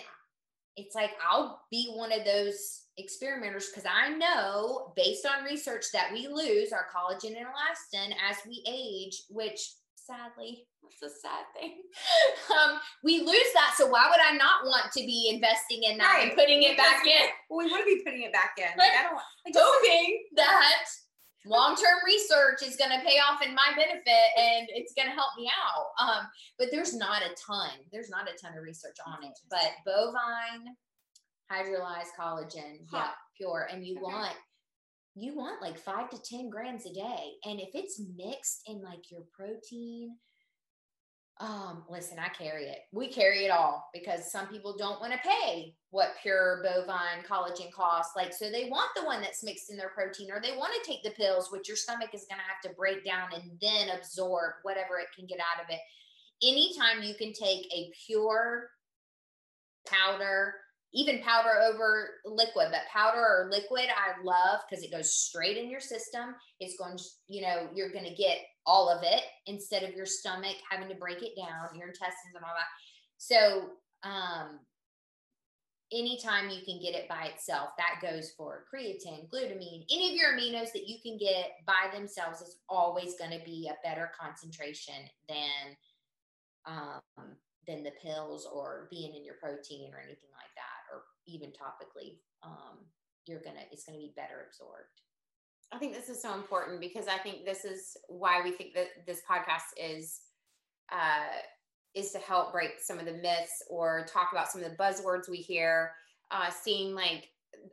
it's 0.75 0.93
like 0.93 1.11
I'll 1.25 1.61
be 1.71 1.93
one 1.95 2.11
of 2.11 2.25
those 2.25 2.83
experimenters 2.97 3.69
because 3.69 3.89
I 3.89 4.09
know, 4.09 4.91
based 4.97 5.25
on 5.25 5.45
research, 5.45 5.85
that 5.93 6.11
we 6.11 6.27
lose 6.27 6.73
our 6.73 6.87
collagen 6.93 7.37
and 7.37 7.45
elastin 7.45 8.13
as 8.29 8.37
we 8.45 8.61
age, 8.67 9.23
which 9.29 9.61
sadly, 10.05 10.67
that's 10.81 11.01
a 11.01 11.09
sad 11.19 11.45
thing. 11.57 11.81
um, 12.53 12.79
we 13.03 13.19
lose 13.19 13.51
that. 13.53 13.73
So 13.77 13.87
why 13.87 14.07
would 14.09 14.21
I 14.21 14.37
not 14.37 14.65
want 14.65 14.91
to 14.93 14.99
be 14.99 15.31
investing 15.33 15.83
in 15.83 15.97
that 15.97 16.21
and 16.21 16.31
putting 16.35 16.63
it 16.63 16.77
back 16.77 17.05
in? 17.05 17.29
Well, 17.49 17.65
we 17.65 17.71
want 17.71 17.81
to 17.83 17.95
be 17.95 18.01
putting 18.05 18.21
it 18.21 18.33
back 18.33 18.53
in. 18.57 18.77
Like, 18.77 18.91
I 18.91 19.03
don't 19.03 19.13
want. 19.13 19.25
Like, 19.45 19.55
hoping 19.57 20.23
that 20.35 20.85
long-term 21.45 21.99
research 22.05 22.61
is 22.63 22.75
going 22.75 22.91
to 22.91 23.05
pay 23.05 23.17
off 23.17 23.41
in 23.45 23.53
my 23.53 23.69
benefit 23.75 24.27
and 24.37 24.67
it's 24.69 24.93
going 24.93 25.07
to 25.07 25.13
help 25.13 25.31
me 25.37 25.49
out. 25.49 25.93
Um, 26.01 26.27
but 26.57 26.69
there's 26.71 26.95
not 26.95 27.21
a 27.21 27.33
ton. 27.35 27.69
There's 27.91 28.09
not 28.09 28.29
a 28.29 28.37
ton 28.37 28.57
of 28.57 28.63
research 28.63 28.97
on 29.05 29.23
it. 29.23 29.37
But 29.49 29.71
bovine 29.85 30.75
hydrolyzed 31.51 32.13
collagen, 32.19 32.79
yeah, 32.91 33.11
pure, 33.37 33.67
and 33.71 33.85
you 33.85 33.95
Okay. 33.97 34.03
want 34.03 34.35
you 35.15 35.35
want 35.35 35.61
like 35.61 35.79
five 35.79 36.09
to 36.09 36.21
ten 36.21 36.49
grams 36.49 36.85
a 36.85 36.93
day, 36.93 37.33
and 37.45 37.59
if 37.59 37.69
it's 37.73 38.01
mixed 38.17 38.61
in 38.67 38.81
like 38.81 39.09
your 39.09 39.23
protein. 39.31 40.17
Um, 41.41 41.83
listen, 41.89 42.17
I 42.17 42.29
carry 42.29 42.67
it. 42.67 42.77
We 42.93 43.09
carry 43.09 43.43
it 43.43 43.51
all 43.51 43.89
because 43.93 44.31
some 44.31 44.47
people 44.47 44.77
don't 44.77 45.01
want 45.01 45.11
to 45.11 45.19
pay 45.19 45.75
what 45.89 46.15
pure 46.21 46.63
bovine 46.63 47.25
collagen 47.29 47.73
costs. 47.73 48.15
Like, 48.15 48.33
so 48.33 48.49
they 48.49 48.69
want 48.69 48.89
the 48.95 49.03
one 49.03 49.19
that's 49.19 49.43
mixed 49.43 49.69
in 49.69 49.75
their 49.75 49.89
protein, 49.89 50.31
or 50.31 50.39
they 50.41 50.55
want 50.55 50.71
to 50.73 50.89
take 50.89 51.03
the 51.03 51.09
pills, 51.09 51.51
which 51.51 51.67
your 51.67 51.75
stomach 51.75 52.11
is 52.13 52.25
going 52.29 52.39
to 52.39 52.45
have 52.47 52.61
to 52.63 52.77
break 52.77 53.03
down 53.03 53.27
and 53.33 53.51
then 53.61 53.97
absorb 53.97 54.53
whatever 54.63 54.97
it 54.97 55.07
can 55.13 55.25
get 55.25 55.39
out 55.39 55.61
of 55.61 55.69
it. 55.69 55.81
Anytime 56.41 57.03
you 57.03 57.15
can 57.15 57.33
take 57.33 57.65
a 57.65 57.91
pure 58.07 58.69
powder, 59.85 60.53
even 60.93 61.21
powder 61.21 61.51
over 61.61 62.09
liquid, 62.25 62.67
but 62.71 62.81
powder 62.91 63.19
or 63.19 63.49
liquid, 63.51 63.87
I 63.89 64.23
love 64.23 64.61
because 64.69 64.83
it 64.83 64.91
goes 64.91 65.13
straight 65.13 65.57
in 65.57 65.69
your 65.69 65.81
system. 65.81 66.35
It's 66.59 66.77
going, 66.77 66.97
you 67.27 67.41
know, 67.41 67.67
you're 67.73 67.91
going 67.91 68.05
to 68.05 68.15
get 68.15 68.37
all 68.65 68.89
of 68.89 69.03
it 69.03 69.21
instead 69.45 69.83
of 69.83 69.93
your 69.93 70.05
stomach 70.05 70.55
having 70.69 70.87
to 70.89 70.95
break 70.95 71.21
it 71.21 71.35
down, 71.35 71.77
your 71.77 71.87
intestines 71.87 72.35
and 72.35 72.43
all 72.43 72.53
that. 72.55 72.65
So, 73.17 73.69
um, 74.09 74.59
anytime 75.91 76.49
you 76.49 76.61
can 76.65 76.79
get 76.81 76.95
it 76.95 77.07
by 77.07 77.25
itself, 77.33 77.69
that 77.77 78.01
goes 78.01 78.31
for 78.37 78.65
creatine, 78.73 79.29
glutamine, 79.29 79.85
any 79.91 80.09
of 80.09 80.15
your 80.15 80.33
aminos 80.33 80.71
that 80.73 80.87
you 80.87 80.97
can 81.03 81.17
get 81.17 81.51
by 81.65 81.95
themselves 81.95 82.41
is 82.41 82.57
always 82.69 83.15
going 83.17 83.31
to 83.31 83.43
be 83.45 83.69
a 83.69 83.87
better 83.87 84.11
concentration 84.19 84.95
than 85.29 85.75
um, 86.67 87.01
than 87.67 87.83
the 87.83 87.93
pills 88.03 88.47
or 88.51 88.87
being 88.89 89.15
in 89.15 89.23
your 89.23 89.35
protein 89.41 89.91
or 89.93 89.99
anything 89.99 90.33
like 90.33 90.53
that, 90.55 90.74
or 90.91 91.03
even 91.27 91.49
topically. 91.49 92.19
Um, 92.43 92.85
you're 93.25 93.41
gonna 93.41 93.61
it's 93.71 93.85
gonna 93.85 93.97
be 93.97 94.13
better 94.15 94.45
absorbed. 94.47 95.01
I 95.71 95.77
think 95.77 95.93
this 95.93 96.09
is 96.09 96.21
so 96.21 96.33
important 96.33 96.79
because 96.79 97.07
I 97.07 97.17
think 97.17 97.45
this 97.45 97.65
is 97.65 97.97
why 98.07 98.41
we 98.43 98.51
think 98.51 98.73
that 98.75 99.05
this 99.05 99.21
podcast 99.29 99.73
is 99.77 100.21
uh, 100.91 101.39
is 101.95 102.11
to 102.11 102.19
help 102.19 102.51
break 102.51 102.79
some 102.79 102.99
of 102.99 103.05
the 103.05 103.13
myths 103.13 103.63
or 103.69 104.05
talk 104.07 104.29
about 104.31 104.49
some 104.49 104.61
of 104.61 104.69
the 104.69 104.77
buzzwords 104.77 105.29
we 105.29 105.37
hear. 105.37 105.91
Uh, 106.31 106.49
seeing 106.49 106.95
like 106.95 107.29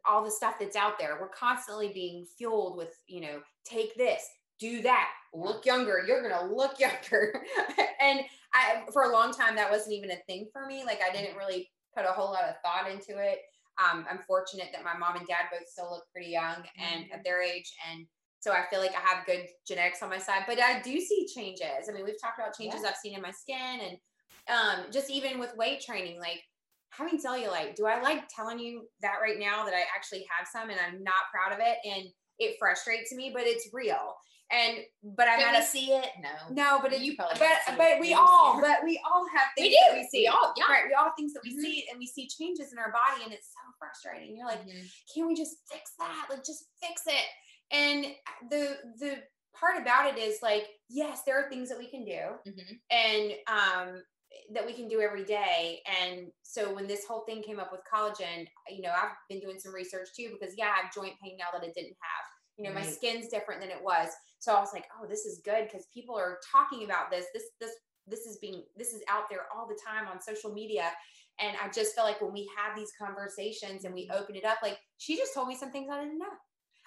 all 0.07 0.25
the 0.25 0.31
stuff 0.31 0.57
that's 0.61 0.77
out 0.77 0.99
there, 0.99 1.19
we're 1.21 1.29
constantly 1.29 1.91
being 1.93 2.25
fueled 2.39 2.77
with 2.77 2.95
you 3.07 3.21
know, 3.21 3.41
take 3.65 3.95
this, 3.95 4.23
do 4.59 4.83
that, 4.83 5.09
look 5.35 5.67
younger. 5.67 6.03
You're 6.07 6.29
gonna 6.29 6.53
look 6.53 6.79
younger, 6.81 7.45
and 8.01 8.21
I 8.55 8.83
for 8.93 9.03
a 9.03 9.13
long 9.13 9.33
time 9.33 9.57
that 9.57 9.71
wasn't 9.71 9.95
even 9.95 10.11
a 10.11 10.23
thing 10.27 10.49
for 10.53 10.67
me. 10.67 10.85
Like 10.85 11.01
I 11.07 11.15
didn't 11.15 11.37
really 11.37 11.71
put 11.97 12.05
a 12.05 12.13
whole 12.13 12.33
lot 12.33 12.45
of 12.45 12.57
thought 12.63 12.91
into 12.91 13.21
it. 13.23 13.39
Um, 13.79 14.05
I'm 14.11 14.21
fortunate 14.27 14.69
that 14.73 14.85
my 14.85 14.97
mom 14.97 15.17
and 15.17 15.27
dad 15.27 15.47
both 15.51 15.69
still 15.69 15.91
look 15.91 16.05
pretty 16.13 16.31
young 16.31 16.63
and 16.77 17.07
at 17.13 17.25
their 17.25 17.43
age, 17.43 17.73
and 17.91 18.07
so 18.41 18.53
I 18.53 18.65
feel 18.69 18.81
like 18.81 18.95
I 18.95 19.01
have 19.01 19.25
good 19.25 19.47
genetics 19.67 20.03
on 20.03 20.11
my 20.11 20.19
side. 20.19 20.43
But 20.47 20.61
I 20.61 20.83
do 20.83 21.01
see 21.01 21.27
changes. 21.33 21.89
I 21.89 21.93
mean, 21.93 22.05
we've 22.05 22.21
talked 22.21 22.39
about 22.39 22.59
changes 22.59 22.85
I've 22.85 22.97
seen 22.97 23.15
in 23.15 23.23
my 23.23 23.31
skin, 23.31 23.81
and 23.81 23.97
um, 24.49 24.93
just 24.93 25.11
even 25.11 25.39
with 25.39 25.57
weight 25.57 25.81
training, 25.81 26.19
like 26.19 26.43
having 26.91 27.19
cellulite. 27.19 27.75
Do 27.75 27.87
I 27.87 28.03
like 28.03 28.29
telling 28.29 28.59
you 28.59 28.89
that 29.01 29.19
right 29.23 29.39
now 29.39 29.65
that 29.65 29.75
I 29.75 29.85
actually 29.95 30.27
have 30.37 30.47
some, 30.47 30.71
and 30.71 30.79
I'm 30.79 31.03
not 31.03 31.31
proud 31.33 31.53
of 31.53 31.65
it, 31.65 31.79
and 31.85 32.09
it 32.39 32.57
frustrates 32.59 33.13
me, 33.15 33.31
but 33.33 33.45
it's 33.47 33.71
real. 33.73 34.15
And 34.53 34.79
but 35.03 35.29
I'm 35.29 35.39
Can 35.41 35.55
at 35.55 35.65
see 35.65 35.93
it? 35.93 36.09
No. 36.21 36.29
no, 36.51 36.79
but 36.83 36.93
it's 36.93 37.03
You 37.03 37.17
probably 37.17 37.39
but 37.39 37.77
but 37.79 37.99
we 38.01 38.11
You 38.11 38.17
don't 38.17 38.29
see 38.29 38.33
all 38.33 38.59
it. 38.59 38.63
but 38.63 38.85
we 38.85 39.01
all 39.11 39.27
have 39.33 39.49
We 39.57 39.63
things 39.71 39.77
that 39.81 39.93
do. 39.95 40.01
we 40.01 40.07
see. 40.09 40.21
We 40.21 40.27
all- 40.27 40.55
yeah. 40.57 40.65
Right. 40.69 40.85
We 40.87 40.95
all 40.95 41.05
have 41.05 41.15
things 41.17 41.33
that 41.33 41.43
we 41.43 41.57
Mhm. 41.57 41.61
see 41.63 41.87
and 41.91 41.99
we 41.99 42.07
see 42.07 42.29
changes 42.29 42.71
in 42.73 42.79
our 42.79 42.93
body 42.93 43.25
and 43.25 43.33
it's 43.33 43.49
so 43.49 43.61
frustrating. 43.79 44.37
You're 44.37 44.47
like, 44.47 44.61
Mhm. 44.67 44.91
can 45.15 45.27
we 45.27 45.35
just 45.35 45.57
fix 45.71 45.95
that? 45.99 46.27
Like 46.29 46.45
just 46.45 46.67
fix 46.81 47.07
it. 47.07 47.27
And 47.71 48.15
the 48.51 48.79
the 48.99 49.23
part 49.55 49.81
about 49.81 50.07
it 50.13 50.19
is 50.19 50.43
like, 50.43 50.69
yes, 50.89 51.23
there 51.25 51.39
are 51.43 51.49
things 51.49 51.69
that 51.71 51.79
we 51.79 51.89
can 51.89 52.05
do 52.05 52.39
Mhm. 52.47 52.81
and 52.91 53.33
um 53.47 54.05
that 54.51 54.65
we 54.67 54.73
can 54.75 54.89
do 54.89 55.01
every 55.01 55.25
day. 55.25 55.83
And 55.87 56.31
so 56.43 56.73
when 56.75 56.87
this 56.87 57.07
whole 57.07 57.21
thing 57.25 57.43
came 57.43 57.61
up 57.61 57.71
with 57.73 57.83
collagen, 57.91 58.47
you 58.69 58.83
know, 58.83 58.91
I've 58.93 59.15
been 59.29 59.41
doing 59.41 59.59
some 59.59 59.75
research 59.75 60.09
too 60.15 60.31
because 60.39 60.55
yeah, 60.59 60.71
I 60.77 60.83
have 60.83 60.93
joint 60.95 61.19
pain 61.23 61.37
now 61.39 61.47
that 61.53 61.63
I 61.63 61.71
didn't 61.73 61.97
have. 62.01 62.27
You 62.59 62.65
know, 62.65 62.73
my 62.75 62.83
skin's 62.85 63.29
different 63.29 63.61
than 63.63 63.71
it 63.71 63.83
was. 63.83 64.11
So 64.43 64.53
I 64.53 64.59
was 64.59 64.71
like, 64.73 64.87
oh, 64.99 65.07
this 65.07 65.25
is 65.25 65.41
good 65.45 65.69
because 65.71 65.87
people 65.95 66.17
are 66.17 66.39
talking 66.51 66.85
about 66.85 67.13
this. 67.13 67.27
This 67.33 67.45
this 67.61 67.71
this 68.09 68.27
is 68.27 68.39
being 68.39 68.65
this 68.77 68.93
is 68.93 69.01
out 69.09 69.31
there 69.31 69.47
all 69.55 69.69
the 69.69 69.79
time 69.87 70.09
on 70.09 70.21
social 70.21 70.53
media. 70.53 70.91
And 71.39 71.57
I 71.63 71.69
just 71.69 71.95
feel 71.95 72.03
like 72.03 72.21
when 72.21 72.33
we 72.33 72.51
have 72.59 72.77
these 72.77 72.91
conversations 73.01 73.85
and 73.85 73.95
we 73.95 74.09
mm-hmm. 74.09 74.21
open 74.21 74.35
it 74.35 74.45
up, 74.45 74.59
like 74.61 74.79
she 74.99 75.17
just 75.17 75.33
told 75.33 75.47
me 75.47 75.55
some 75.55 75.71
things 75.71 75.89
I 75.89 76.03
didn't 76.03 76.19
know. 76.19 76.27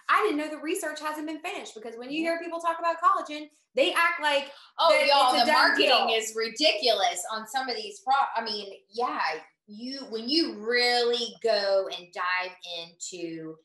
I 0.09 0.21
didn't 0.23 0.37
know 0.37 0.49
the 0.49 0.61
research 0.61 0.99
hasn't 0.99 1.27
been 1.27 1.39
finished 1.39 1.75
because 1.75 1.95
when 1.95 2.11
you 2.11 2.17
mm-hmm. 2.17 2.25
hear 2.25 2.39
people 2.43 2.59
talk 2.59 2.77
about 2.77 2.97
collagen, 2.99 3.47
they 3.73 3.93
act 3.93 4.21
like 4.21 4.51
Oh, 4.77 4.91
y'all, 5.07 5.45
the 5.45 5.49
marketing 5.49 5.87
deal. 5.87 6.09
is 6.11 6.35
ridiculous 6.35 7.23
on 7.31 7.47
some 7.47 7.69
of 7.69 7.77
these 7.77 8.01
pro. 8.01 8.15
I 8.35 8.43
mean, 8.43 8.73
yeah, 8.91 9.21
you 9.65 10.01
when 10.09 10.27
you 10.27 10.55
really 10.59 11.35
go 11.41 11.87
and 11.97 12.07
dive 12.13 12.51
into 12.81 13.55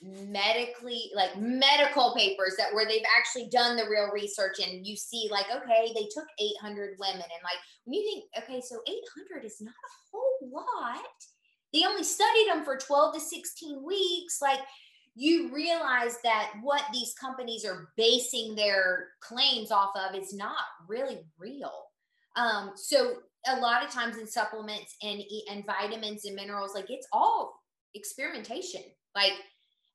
medically 0.00 1.10
like 1.14 1.36
medical 1.38 2.14
papers 2.16 2.54
that 2.56 2.72
where 2.72 2.86
they've 2.86 3.02
actually 3.18 3.48
done 3.48 3.76
the 3.76 3.88
real 3.90 4.10
research 4.12 4.58
and 4.64 4.86
you 4.86 4.94
see 4.94 5.28
like 5.30 5.46
okay 5.50 5.92
they 5.92 6.06
took 6.14 6.26
800 6.38 6.96
women 7.00 7.20
and 7.20 7.42
like 7.42 7.58
when 7.84 7.94
you 7.94 8.02
think 8.04 8.24
okay 8.38 8.60
so 8.60 8.80
800 8.86 9.44
is 9.44 9.60
not 9.60 9.72
a 9.72 9.96
whole 10.12 10.50
lot 10.52 11.04
they 11.72 11.84
only 11.84 12.04
studied 12.04 12.46
them 12.48 12.64
for 12.64 12.76
12 12.76 13.14
to 13.14 13.20
16 13.20 13.84
weeks 13.84 14.38
like 14.40 14.60
you 15.20 15.52
realize 15.52 16.18
that 16.22 16.52
what 16.62 16.84
these 16.92 17.12
companies 17.20 17.64
are 17.64 17.88
basing 17.96 18.54
their 18.54 19.08
claims 19.20 19.72
off 19.72 19.90
of 19.96 20.14
is 20.14 20.32
not 20.32 20.54
really 20.86 21.18
real. 21.36 21.72
Um, 22.36 22.70
so 22.76 23.14
a 23.48 23.56
lot 23.56 23.82
of 23.82 23.90
times 23.90 24.16
in 24.16 24.28
supplements 24.28 24.94
and 25.02 25.20
and 25.50 25.66
vitamins 25.66 26.24
and 26.24 26.36
minerals, 26.36 26.72
like 26.72 26.88
it's 26.88 27.08
all 27.12 27.60
experimentation. 27.94 28.82
Like, 29.16 29.32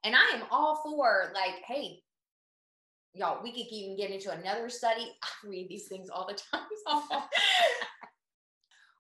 and 0.04 0.16
I 0.16 0.36
am 0.36 0.44
all 0.52 0.82
for 0.84 1.32
like, 1.34 1.62
hey, 1.68 2.00
y'all, 3.14 3.42
we 3.44 3.52
could 3.52 3.72
even 3.72 3.98
get 3.98 4.12
into 4.12 4.32
another 4.32 4.70
study. 4.70 5.12
I 5.24 5.48
read 5.48 5.70
these 5.70 5.88
things 5.88 6.10
all 6.10 6.28
the 6.28 6.40
time. 6.52 7.24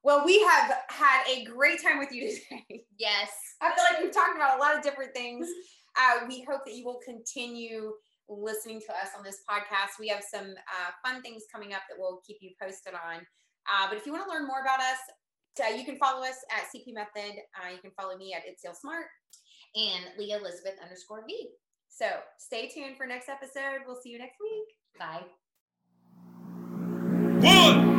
Well, 0.03 0.25
we 0.25 0.41
have 0.41 0.73
had 0.89 1.23
a 1.29 1.45
great 1.45 1.81
time 1.81 1.97
with 1.97 2.11
you 2.11 2.27
today. 2.29 2.83
yes. 2.99 3.29
I 3.61 3.73
feel 3.73 3.85
like 3.89 4.03
we've 4.03 4.13
talked 4.13 4.35
about 4.35 4.57
a 4.57 4.61
lot 4.61 4.75
of 4.75 4.83
different 4.83 5.13
things. 5.13 5.47
Uh, 5.97 6.25
we 6.27 6.43
hope 6.43 6.65
that 6.65 6.75
you 6.75 6.83
will 6.83 6.99
continue 7.05 7.93
listening 8.27 8.81
to 8.81 8.91
us 8.91 9.15
on 9.17 9.23
this 9.23 9.43
podcast. 9.49 9.99
We 9.99 10.09
have 10.09 10.21
some 10.29 10.47
uh, 10.51 10.91
fun 11.05 11.21
things 11.21 11.43
coming 11.49 11.73
up 11.73 11.83
that 11.89 11.95
we'll 11.97 12.19
keep 12.27 12.39
you 12.41 12.51
posted 12.61 12.93
on. 12.93 13.19
Uh, 13.19 13.87
but 13.87 13.97
if 13.97 14.05
you 14.05 14.11
want 14.11 14.25
to 14.25 14.29
learn 14.29 14.45
more 14.45 14.59
about 14.61 14.79
us, 14.79 14.99
uh, 15.63 15.73
you 15.73 15.85
can 15.85 15.95
follow 15.95 16.21
us 16.21 16.35
at 16.51 16.63
CP 16.67 16.93
Method. 16.93 17.39
Uh, 17.55 17.71
you 17.71 17.79
can 17.79 17.91
follow 17.91 18.17
me 18.17 18.33
at 18.33 18.41
It's 18.45 18.63
Smart. 18.81 19.05
And 19.75 20.05
Leah 20.17 20.37
Elizabeth 20.37 20.75
underscore 20.81 21.23
V. 21.27 21.49
So 21.89 22.05
stay 22.37 22.67
tuned 22.67 22.97
for 22.97 23.05
next 23.05 23.29
episode. 23.29 23.81
We'll 23.85 24.01
see 24.01 24.09
you 24.09 24.19
next 24.19 24.37
week. 24.39 24.75
Bye. 24.99 25.23
One, 27.45 27.92